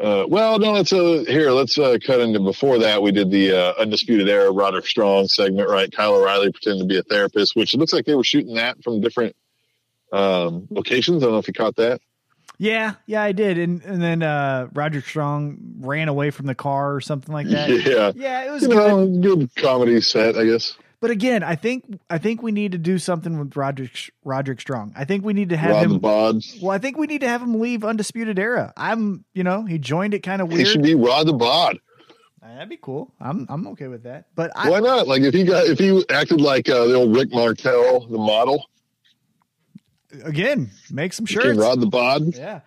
[0.00, 1.52] Uh, well, no, let's uh, here.
[1.52, 3.00] Let's uh, cut into before that.
[3.00, 5.90] We did the uh, undisputed era Roderick Strong segment, right?
[5.90, 8.82] Kyle O'Reilly pretended to be a therapist, which it looks like they were shooting that
[8.82, 9.36] from different
[10.12, 11.22] um, locations.
[11.22, 12.00] I don't know if you caught that.
[12.58, 13.56] Yeah, yeah, I did.
[13.56, 17.68] And and then uh Roger Strong ran away from the car or something like that.
[17.86, 18.76] Yeah, Yeah, it was you good.
[18.76, 19.06] know,
[19.36, 20.76] good comedy set, I guess.
[21.00, 24.94] But again, I think I think we need to do something with Roderick Roderick Strong.
[24.96, 26.00] I think we need to have Rod him
[26.62, 28.72] Well, I think we need to have him leave Undisputed Era.
[28.76, 30.60] I'm, you know, he joined it kind of weird.
[30.60, 31.78] He should be Rod the Bod.
[32.42, 33.12] That'd be cool.
[33.20, 34.26] I'm, I'm okay with that.
[34.34, 35.08] But I, Why not?
[35.08, 38.66] Like if he got if he acted like uh, the old Rick Martel, the model,
[40.22, 41.58] again, make some shirts.
[41.58, 42.36] Rod the Bod.
[42.36, 42.60] Yeah.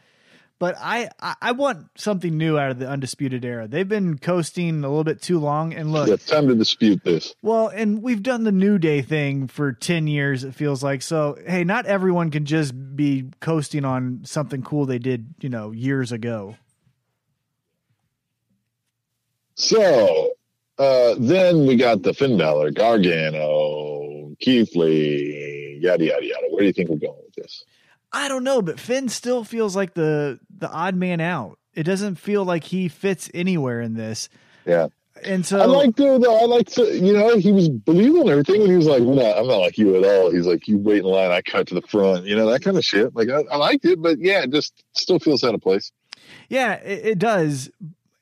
[0.59, 3.67] But I, I, I want something new out of the Undisputed Era.
[3.67, 5.73] They've been coasting a little bit too long.
[5.73, 7.35] And look, Yeah, time to dispute this.
[7.43, 11.03] well, and we've done the New Day thing for 10 years, it feels like.
[11.03, 15.71] So, hey, not everyone can just be coasting on something cool they did, you know,
[15.71, 16.55] years ago.
[19.55, 20.31] So
[20.77, 26.47] uh, then we got the Finn Balor, Gargano, Keith Lee, yada yada yada.
[26.49, 27.63] Where do you think we're going with this?
[28.11, 31.59] I don't know, but Finn still feels like the the odd man out.
[31.73, 34.29] It doesn't feel like he fits anywhere in this.
[34.65, 34.87] Yeah,
[35.23, 38.29] And so I like the, the I like to you know he was believable and
[38.31, 40.31] everything, and he was like, not, I'm not like you at all.
[40.31, 42.77] He's like, you wait in line, I cut to the front, you know that kind
[42.77, 43.15] of shit.
[43.15, 45.91] Like I, I liked it, but yeah, it just still feels out of place.
[46.49, 47.69] yeah, it, it does.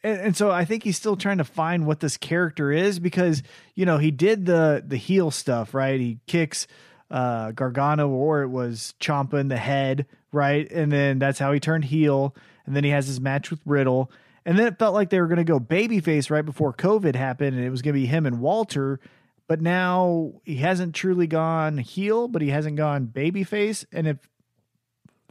[0.03, 3.41] And, and so I think he's still trying to find what this character is because
[3.75, 5.99] you know he did the the heel stuff right.
[5.99, 6.67] He kicks
[7.11, 11.59] uh Gargano or it was Ciampa in the head right, and then that's how he
[11.59, 12.35] turned heel.
[12.65, 14.11] And then he has his match with Riddle.
[14.45, 17.55] And then it felt like they were going to go babyface right before COVID happened,
[17.55, 18.99] and it was going to be him and Walter.
[19.47, 24.19] But now he hasn't truly gone heel, but he hasn't gone babyface, and it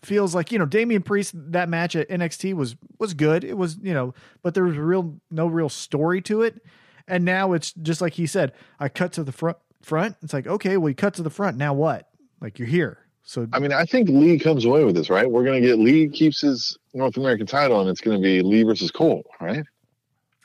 [0.02, 3.44] feels like you know Damian Priest that match at NXT was was good.
[3.44, 6.60] It was you know, but there was real no real story to it.
[7.06, 10.16] And now it's just like he said, I cut to the front front.
[10.22, 11.57] It's like okay, well you cut to the front.
[11.57, 12.09] Now what?
[12.41, 12.99] Like you're here.
[13.22, 15.30] So I mean, I think Lee comes away with this, right?
[15.30, 18.91] We're to get Lee keeps his North American title, and it's to be Lee versus
[18.91, 19.64] Cole, right?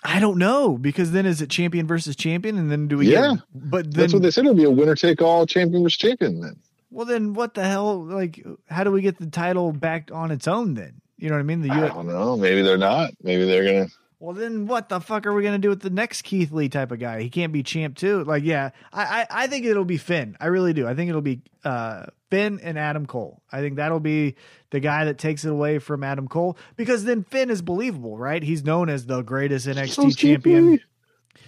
[0.04, 3.12] I don't know because then is it champion versus champion, and then do we?
[3.12, 3.36] Yeah.
[3.36, 4.46] Get, but then That's what they said.
[4.46, 6.40] It'll be a winner take all, champion versus champion.
[6.40, 6.56] Then
[6.90, 8.04] well, then what the hell?
[8.04, 10.74] Like, how do we get the title back on its own?
[10.74, 11.62] Then you know what I mean?
[11.62, 12.38] The I U- don't know.
[12.38, 13.12] Maybe they're not.
[13.22, 13.94] Maybe they're to.
[14.20, 16.92] Well, then what the fuck are we gonna do with the next Keith Lee type
[16.92, 17.22] of guy?
[17.22, 18.24] He can't be champ too.
[18.26, 20.36] Like, yeah, I I, I think it'll be Finn.
[20.40, 20.88] I really do.
[20.88, 23.42] I think it'll be uh Finn and Adam Cole.
[23.52, 24.36] I think that'll be
[24.72, 28.44] the guy that takes it away from Adam Cole because then Finn is believable, right?
[28.44, 30.80] He's known as the greatest NXT champion.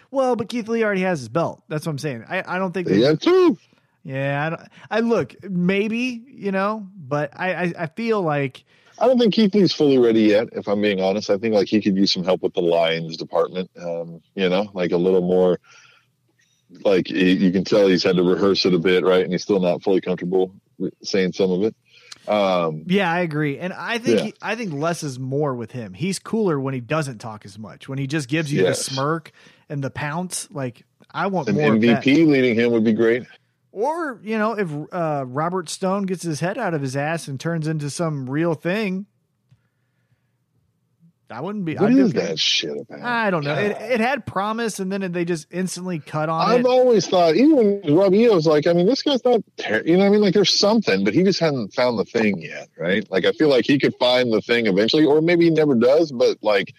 [0.10, 1.64] Well, but Keith Lee already has his belt.
[1.68, 2.26] That's what I'm saying.
[2.28, 3.58] I, I don't think they, Yeah, too.
[4.04, 8.64] Yeah, I, don't, I look maybe you know, but I, I I feel like
[9.02, 10.50] I don't think Keith Lee's fully ready yet.
[10.54, 13.18] If I'm being honest, I think like he could use some help with the lines
[13.18, 13.72] department.
[13.82, 15.60] Um, you know, like a little more.
[16.86, 19.24] Like you can tell he's had to rehearse it a bit, right?
[19.24, 20.54] And he's still not fully comfortable
[21.04, 21.76] saying some of it.
[22.32, 24.26] Um, yeah, I agree, and I think Yeah.
[24.26, 25.94] he, I think less is more with him.
[25.96, 27.90] He's cooler when he doesn't talk as much.
[27.90, 28.86] When he just gives you Yes.
[28.86, 29.32] the smirk
[29.70, 30.48] and the pounce.
[30.52, 32.04] Like I want an more of that.
[32.04, 33.24] MVP leading him would be great.
[33.72, 37.40] Or you know, if uh, Robert Stone gets his head out of his ass and
[37.40, 39.06] turns into some real thing,
[41.32, 41.76] that wouldn't be.
[41.76, 42.28] What I'd be okay.
[42.28, 43.02] that shit about?
[43.02, 43.54] I don't know.
[43.54, 46.66] It, it had promise, and then they just instantly cut on I've it.
[46.66, 50.00] always thought, even when Rob was like, I mean, this guy's not, ter- you know,
[50.00, 53.10] what I mean, like there's something, but he just hadn't found the thing yet, right?
[53.10, 56.12] Like I feel like he could find the thing eventually, or maybe he never does,
[56.12, 56.74] but like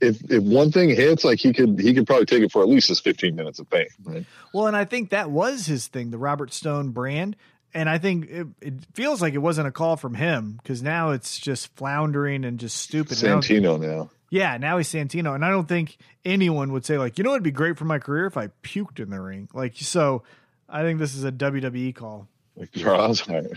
[0.00, 2.68] if if one thing hits, like he could he could probably take it for at
[2.68, 4.24] least his 15 minutes of fame, right?
[4.54, 7.36] Well, and I think that was his thing, the Robert Stone brand.
[7.72, 11.10] And I think it, it feels like it wasn't a call from him because now
[11.10, 13.18] it's just floundering and just stupid.
[13.22, 14.10] And I don't- Santino now.
[14.28, 17.42] Yeah, now he's Santino, and I don't think anyone would say like, you know, it'd
[17.42, 19.48] be great for my career if I puked in the ring.
[19.52, 20.22] Like, so
[20.68, 22.26] I think this is a WWE call.
[22.56, 23.54] Like draws higher.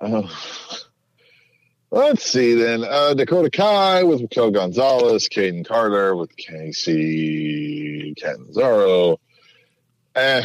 [0.00, 0.28] Oh.
[1.94, 2.82] Let's see then.
[2.82, 9.20] Uh, Dakota Kai with Raquel Gonzalez, Kayden Carter with Kacy Catanzaro.
[10.16, 10.42] Eh,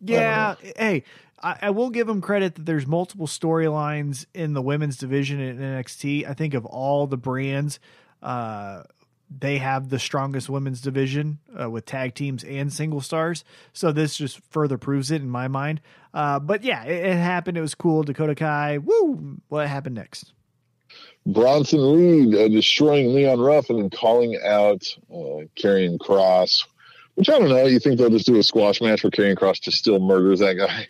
[0.00, 1.02] Yeah, hey,
[1.42, 5.58] I, I will give him credit that there's multiple storylines in the women's division in
[5.58, 6.28] NXT.
[6.28, 7.80] I think of all the brands,
[8.22, 8.84] uh,
[9.40, 13.44] they have the strongest women's division uh, with tag teams and single stars.
[13.72, 15.80] So this just further proves it in my mind.
[16.12, 17.56] Uh, but yeah, it, it happened.
[17.56, 18.02] It was cool.
[18.02, 18.78] Dakota Kai.
[18.78, 19.38] Woo!
[19.48, 20.32] What happened next?
[21.26, 26.66] Bronson Reed uh, destroying Leon Ruff and then calling out uh, Karrion Cross.
[27.14, 27.66] Which I don't know.
[27.66, 30.54] You think they'll just do a squash match where Karrion Cross just still murders that
[30.54, 30.88] guy?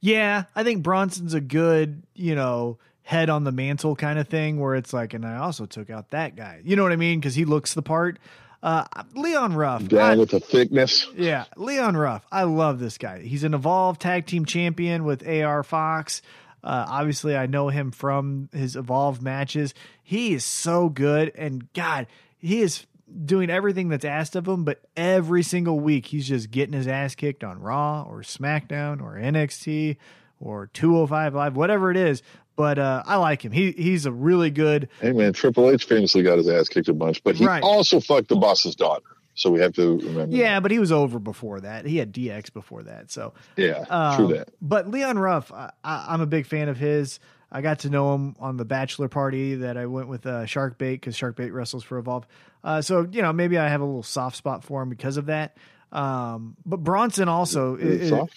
[0.00, 4.58] Yeah, I think Bronson's a good, you know, head on the mantle kind of thing
[4.58, 6.60] where it's like, and I also took out that guy.
[6.64, 7.20] You know what I mean?
[7.20, 8.18] Because he looks the part.
[8.64, 8.84] Uh,
[9.14, 9.86] Leon Ruff.
[9.86, 11.06] Down I- with the thickness.
[11.16, 12.26] yeah, Leon Ruff.
[12.32, 13.20] I love this guy.
[13.20, 16.20] He's an evolved tag team champion with AR Fox.
[16.64, 19.72] Uh, obviously, I know him from his evolved matches.
[20.02, 22.86] He is so good, and God, he is
[23.24, 24.64] doing everything that's asked of him.
[24.64, 29.14] But every single week, he's just getting his ass kicked on Raw or SmackDown or
[29.14, 29.96] NXT
[30.40, 32.20] or 205 Live, whatever it is.
[32.56, 33.52] But uh, I like him.
[33.52, 34.88] He he's a really good.
[35.00, 37.62] Hey man, Triple H famously got his ass kicked a bunch, but he Right.
[37.62, 39.04] also fucked the boss's daughter.
[39.34, 40.34] So we have to remember.
[40.34, 41.84] Yeah, but he was over before that.
[41.84, 44.48] He had DX before that, so yeah, Um, true that.
[44.62, 47.20] But Leon Ruff, I, I'm a big fan of his.
[47.52, 50.78] I got to know him on the bachelor party that I went with uh, Shark
[50.78, 52.26] Bait because Shark Bait wrestles for Evolve.
[52.64, 55.26] Uh, so you know maybe I have a little soft spot for him because of
[55.26, 55.58] that.
[55.92, 58.28] Um, but Bronson also, Is it i- i-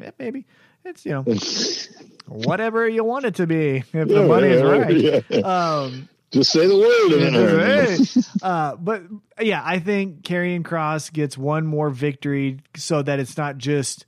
[0.00, 0.46] yeah, maybe
[0.84, 1.24] it's you know
[2.28, 5.22] whatever you want it to be if the Yeah, money is yeah, right.
[5.30, 5.38] yeah.
[5.40, 8.42] Um, Just say the word.
[8.42, 9.02] uh, but
[9.40, 14.04] yeah, I think Karrion Cross gets one more victory so that it's not just,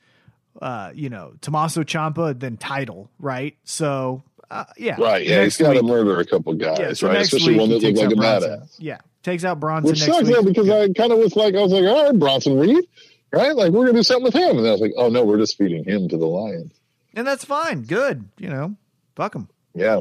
[0.60, 3.56] uh, you know, Tommaso Ciampa then title, right?
[3.64, 7.20] So uh, yeah, Right, yeah, he's got to murder a couple guys, yeah, so right?
[7.20, 8.50] Especially one that takes like a Bronson.
[8.50, 8.76] badass.
[8.78, 11.72] Yeah, takes out Bronson Which sucks, though, because I kind of was like, I was
[11.72, 12.84] like, all right, Bronson Reed,
[13.32, 13.54] right?
[13.54, 15.56] Like we're gonna do something with him, and I was like, oh no, we're just
[15.56, 16.72] feeding him to the lions.
[17.14, 17.82] And that's fine.
[17.82, 18.76] Good, you know,
[19.16, 19.48] fuck him.
[19.74, 20.00] Yeah.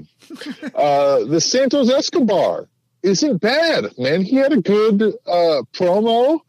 [0.75, 2.67] uh, the Santos Escobar
[3.03, 4.21] isn't bad, man.
[4.21, 6.39] He had a good uh, promo.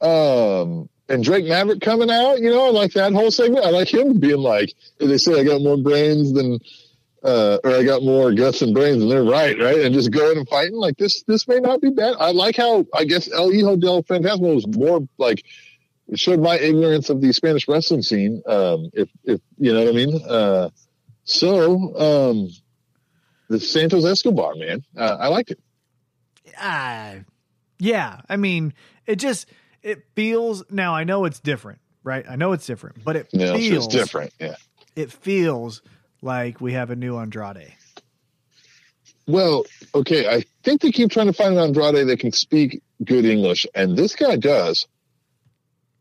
[0.00, 3.64] Um, and Drake Maverick coming out, you know, I like that whole segment.
[3.64, 6.58] I like him being like, they say I got more brains than,
[7.22, 9.78] uh, or I got more guts and brains, and they're right, right?
[9.80, 11.22] And just going and fighting like this.
[11.22, 12.16] This may not be bad.
[12.18, 15.44] I like how I guess El Hijo del Fantasma was more like
[16.08, 18.42] it showed my ignorance of the Spanish wrestling scene.
[18.46, 20.22] Um, if if you know what I mean.
[20.26, 20.70] Uh,
[21.24, 22.50] so, um,
[23.48, 25.58] the Santos Escobar, man, uh, I liked it.
[26.58, 27.16] Ah,
[27.78, 28.20] yeah.
[28.28, 28.74] I mean,
[29.06, 29.46] it just
[29.82, 30.64] it feels.
[30.70, 32.24] Now I know it's different, right?
[32.28, 34.32] I know it's different, but it know, feels different.
[34.40, 34.54] Yeah.
[34.94, 35.82] it feels
[36.22, 37.74] like we have a new Andrade.
[39.26, 43.24] Well, okay, I think they keep trying to find an Andrade that can speak good
[43.24, 44.86] English, and this guy does.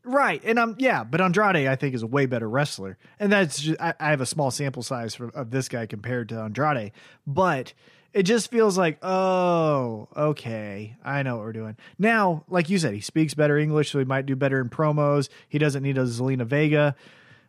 [0.07, 3.59] Right, and um, yeah, but Andrade I think is a way better wrestler, and that's
[3.59, 6.91] just, I, I have a small sample size for, of this guy compared to Andrade,
[7.25, 7.73] but
[8.13, 12.43] it just feels like oh, okay, I know what we're doing now.
[12.47, 15.27] Like you said, he speaks better English, so he might do better in promos.
[15.49, 16.95] He doesn't need a Zelina Vega,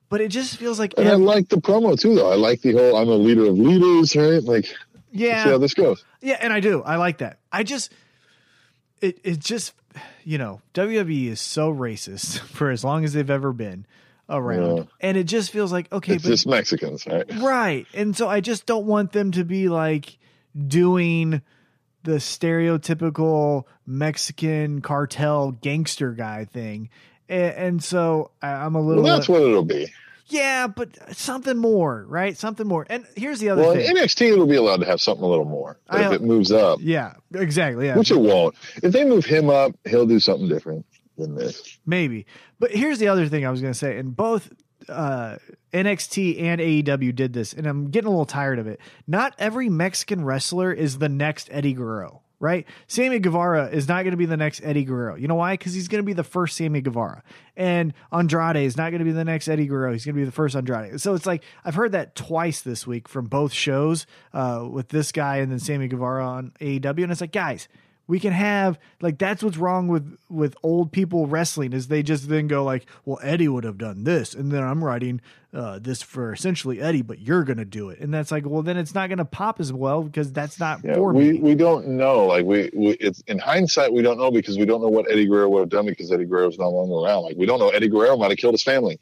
[0.09, 2.33] but it just feels like And I like the promo too, though.
[2.33, 4.43] I like the whole "I'm a leader of leaders," right?
[4.43, 6.05] Like, let's see how yeah, this goes.
[6.23, 7.39] yeah, and I do, I like that.
[7.53, 7.93] I just
[9.03, 9.75] it it just
[10.25, 13.87] you know WWE is so racist for as long as they've ever been
[14.29, 14.83] around, Yeah.
[15.01, 17.25] and it just feels like okay, it's but just Mexicans, right?
[17.39, 17.87] Right.
[17.95, 20.19] And so I just don't want them to be like
[20.67, 21.43] doing
[22.03, 26.91] the stereotypical Mexican cartel gangster guy thing.
[27.29, 29.93] And, and so I, I'm a little, Well, that's what it'll be.
[30.29, 32.37] Yeah, but something more, right?
[32.37, 32.87] Something more.
[32.91, 33.95] And here's the other Well, thing.
[33.97, 35.79] NXT, it'll be allowed to have something a little more.
[35.89, 37.87] But I- if it moves up, yeah, exactly.
[37.87, 40.85] Yeah, which it won't, if they move him up, he'll do something different
[41.19, 41.79] than this.
[41.87, 42.27] maybe.
[42.59, 43.97] But here's the other thing I was going to say.
[43.99, 44.51] And both
[44.89, 45.37] uh,
[45.73, 48.81] NXT and AEW did this, and I'm getting a little tired of it.
[49.07, 52.67] Not every Mexican wrestler is the next Eddie Guerrero, right?
[52.87, 55.17] Sammy Guevara is not going to be the next Eddie Guerrero.
[55.17, 55.55] You know why?
[55.55, 57.23] Because he's going to be the first Sammy Guevara.
[57.57, 59.93] And Andrade is not going to be the next Eddie Guerrero.
[59.93, 61.01] He's going to be the first Andrade.
[61.01, 65.13] So it's like, I've heard that twice this week from both shows uh, with this
[65.13, 67.03] guy and then Sammy Guevara on AEW.
[67.03, 67.69] And it's like, guys,
[68.07, 72.29] we can have like that's what's wrong with with old people wrestling is they just
[72.29, 75.21] then go like well eddie would have done this and then i'm writing
[75.55, 78.77] uh, this for essentially eddie but you're gonna do it and that's like well then
[78.77, 81.87] it's not gonna pop as well because that's not Yeah, for we, me we don't
[81.87, 82.27] know.
[82.27, 85.27] Like we, we, it's in hindsight, we don't know because we don't know what Eddie
[85.27, 87.23] Guerrero would have done because Eddie Guerrero's no longer around.
[87.23, 88.99] Like we don't know Eddie Guerrero might have killed his family.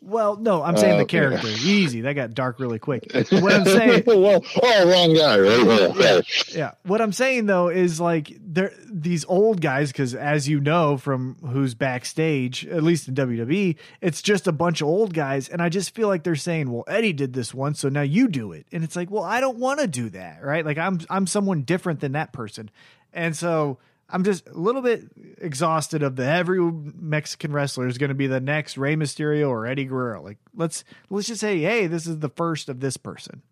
[0.00, 3.64] Well no i'm saying Uh, the character easy that got dark really quick what i'm
[3.64, 5.96] saying well, oh, wrong guy, right?
[5.96, 6.20] yeah,
[6.56, 6.70] yeah.
[6.84, 11.36] What I'm saying though is like they're these old guys because as you know from
[11.46, 15.68] who's backstage, at least in WWE, it's just a bunch of old guys, and I
[15.68, 18.66] just feel like they're saying, "Well, Eddie did this once, so now you do it,"
[18.72, 20.64] and it's like, well, I don't want to do that, right?
[20.64, 22.70] Like I'm I'm someone different than that person,
[23.12, 23.78] and so.
[24.08, 25.04] I'm just a little bit
[25.38, 29.66] exhausted of the every Mexican wrestler is going to be the next Rey Mysterio or
[29.66, 30.22] Eddie Guerrero.
[30.22, 33.42] Like let's let's just say, hey, this is the first of this person.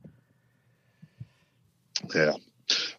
[2.15, 2.33] Yeah.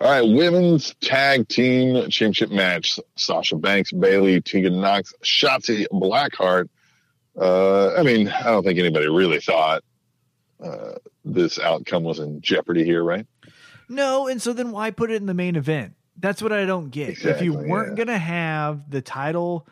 [0.01, 6.69] All right, women's tag team championship match: Sasha Banks, Bayley, Tegan Nox, Shotzi Blackheart.
[7.39, 9.83] Uh, I mean, I don't think anybody really thought
[10.63, 10.93] uh,
[11.25, 13.25] this outcome was in jeopardy here, right?
[13.89, 15.95] No, and so then why put it in the main event?
[16.17, 17.23] That's what I don't get.
[17.23, 18.05] if you weren't yeah.
[18.05, 19.67] going to have the title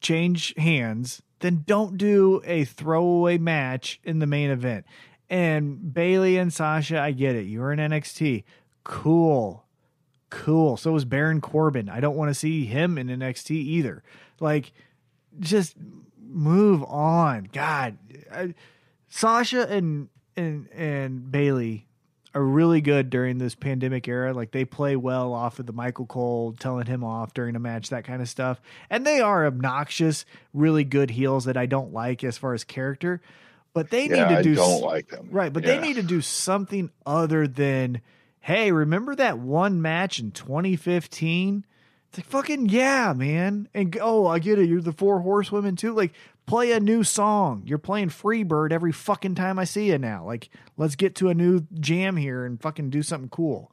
[0.00, 4.84] change hands, then don't do a throwaway match in the main event.
[5.30, 7.46] And Bayley and Sasha, I get it.
[7.46, 8.44] You're in NXT.
[8.84, 9.64] Cool.
[10.30, 10.76] Cool.
[10.76, 11.88] So was Baron Corbin.
[11.88, 14.02] I don't want to see him in NXT either.
[14.40, 14.72] Like,
[15.38, 15.76] just
[16.20, 17.48] move on.
[17.52, 17.98] God,
[18.32, 18.54] I,
[19.08, 21.87] Sasha and and and Bayley
[22.38, 24.32] are really good during this pandemic era.
[24.32, 27.90] Like they play well off of the Michael Cole telling him off during a match,
[27.90, 28.60] that kind of stuff.
[28.88, 30.24] And they are obnoxious,
[30.54, 33.20] really good heels that I don't like as far as character.
[33.74, 35.28] But they yeah, need to I do don't s- like them.
[35.30, 35.52] right.
[35.52, 35.76] But Yeah.
[35.76, 38.00] they need to do something other than,
[38.40, 41.64] hey, remember that one match in 2015?
[42.08, 43.68] It's like fucking yeah, man.
[43.74, 44.68] And oh, I get it.
[44.68, 45.92] You're the four horsewomen too.
[45.92, 46.12] Like
[46.48, 47.62] play a new song.
[47.66, 50.24] You're playing Freebird every fucking time I see you now.
[50.24, 53.70] Like let's get to a new jam here and fucking do something cool.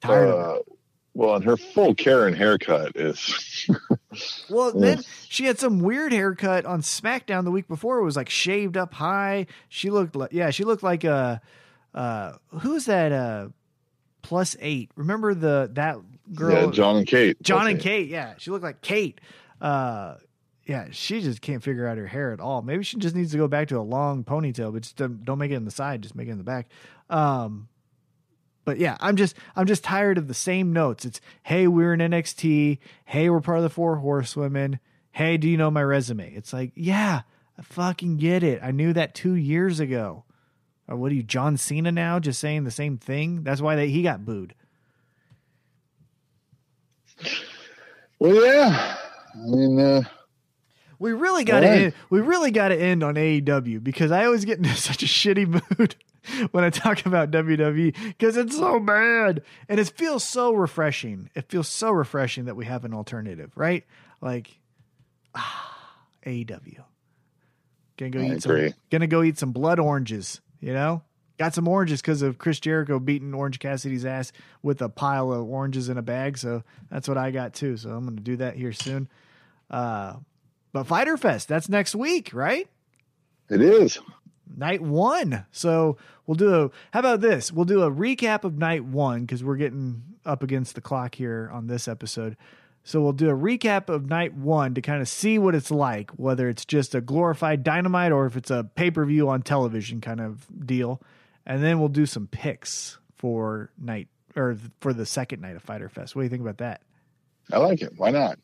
[0.00, 0.60] Tired of it.
[0.60, 0.72] Uh,
[1.16, 3.68] well, and her full Karen haircut is
[4.50, 7.98] Well, then she had some weird haircut on SmackDown the week before.
[7.98, 9.46] It was like shaved up high.
[9.68, 11.42] She looked like yeah, she looked like a
[11.92, 13.48] uh who's that uh
[14.22, 14.90] plus eight?
[14.94, 15.98] Remember the that
[16.32, 17.42] girl yeah, Jon and Kate.
[17.42, 17.82] Jon and it.
[17.82, 18.34] Kate, yeah.
[18.38, 19.20] She looked like Kate.
[19.60, 20.16] Uh
[20.66, 22.62] yeah, she just can't figure out her hair at all.
[22.62, 25.50] Maybe she just needs to go back to a long ponytail, but just don't, make
[25.50, 26.68] it in the side, just make it in the back.
[27.10, 27.68] Um
[28.64, 31.04] but yeah, I'm just I'm just tired of the same notes.
[31.04, 32.78] It's hey, we're in NXT.
[33.04, 34.80] Hey, we're part of the Four Horsewomen.
[35.12, 36.32] Hey, do you know my resume?
[36.34, 37.22] It's like, yeah,
[37.58, 38.60] I fucking get it.
[38.62, 40.24] I knew that two years ago.
[40.88, 42.18] Or what are you, John Cena now?
[42.18, 43.42] Just saying the same thing.
[43.42, 44.54] That's why they, he got booed.
[48.18, 48.96] Well, yeah.
[49.34, 50.02] I mean, uh,
[50.98, 51.82] We really got to right.
[51.82, 55.06] end, we really got to end on AEW because I always get into such a
[55.06, 55.46] shitty
[55.78, 55.96] mood
[56.52, 61.30] when I talk about WWE because it's so bad and it feels so refreshing.
[61.34, 63.84] It feels so refreshing that we have an alternative, right?
[64.20, 64.58] Like
[65.34, 65.96] ah,
[66.26, 66.84] AEW.
[67.96, 68.70] Gonna go I eat agree.
[68.70, 68.78] some.
[68.90, 70.40] Gonna go eat some blood oranges.
[70.60, 71.02] You know,
[71.38, 75.48] got some oranges because of Chris Jericho beating Orange Cassidy's ass with a pile of
[75.48, 76.38] oranges in a bag.
[76.38, 77.76] So that's what I got too.
[77.76, 79.08] So I'm gonna do that here soon.
[79.70, 80.14] Uh,
[80.74, 82.68] but Fyter Fest, that's next week, right?
[83.48, 83.98] It is.
[84.56, 85.46] night one.
[85.52, 85.96] So
[86.26, 86.70] we'll do a.
[86.90, 87.52] How about this?
[87.52, 91.48] We'll do a recap of night one because we're getting up against the clock here
[91.52, 92.36] on this episode.
[92.82, 96.10] So we'll do a recap of night one to kind of see what it's like,
[96.12, 100.00] whether it's just a glorified dynamite or if it's a pay per view on television
[100.00, 101.00] kind of deal,
[101.46, 105.88] and then we'll do some picks for night or for the second night of Fyter
[105.88, 106.16] Fest.
[106.16, 106.82] What do you think about that?
[107.52, 107.92] I like it.
[107.96, 108.38] Why not?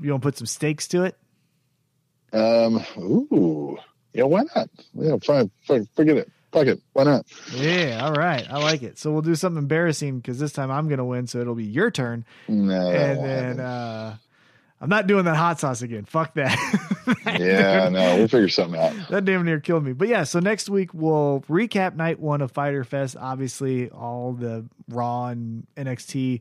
[0.00, 1.16] You want to put some stakes to it?
[2.32, 2.84] Um.
[2.98, 3.78] Ooh.
[4.12, 4.24] Yeah.
[4.24, 4.68] Why not?
[4.94, 5.16] Yeah.
[5.22, 5.50] Fine.
[5.66, 5.88] Fine.
[5.94, 6.30] Forget it.
[6.52, 6.80] Fuck it.
[6.94, 7.26] Why not?
[7.54, 8.46] Yeah, all right.
[8.50, 8.98] I like it.
[8.98, 11.90] So we'll do something embarrassing because this time I'm to win, so it'll be your
[11.90, 12.24] turn.
[12.48, 12.90] No.
[12.90, 14.16] and then uh
[14.80, 16.04] I'm not doing that hot sauce again.
[16.04, 16.56] Fuck that.
[17.38, 17.88] yeah.
[17.90, 18.16] No.
[18.16, 18.94] We'll figure something out.
[19.10, 19.92] that damn near killed me.
[19.92, 23.16] But yeah, so next week we'll recap night one of Fyter Fest.
[23.18, 26.40] Obviously, all the Raw and NXT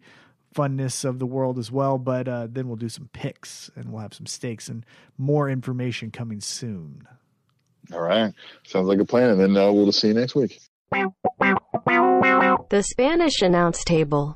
[0.55, 1.97] funness of the world as well.
[1.97, 4.85] But uh, then we'll do some picks and we'll have some stakes and
[5.17, 7.07] more information coming soon.
[7.93, 8.33] All right.
[8.65, 9.31] Sounds like a plan.
[9.31, 10.59] And then uh, we'll see you next week.
[12.69, 14.35] The Spanish announce table.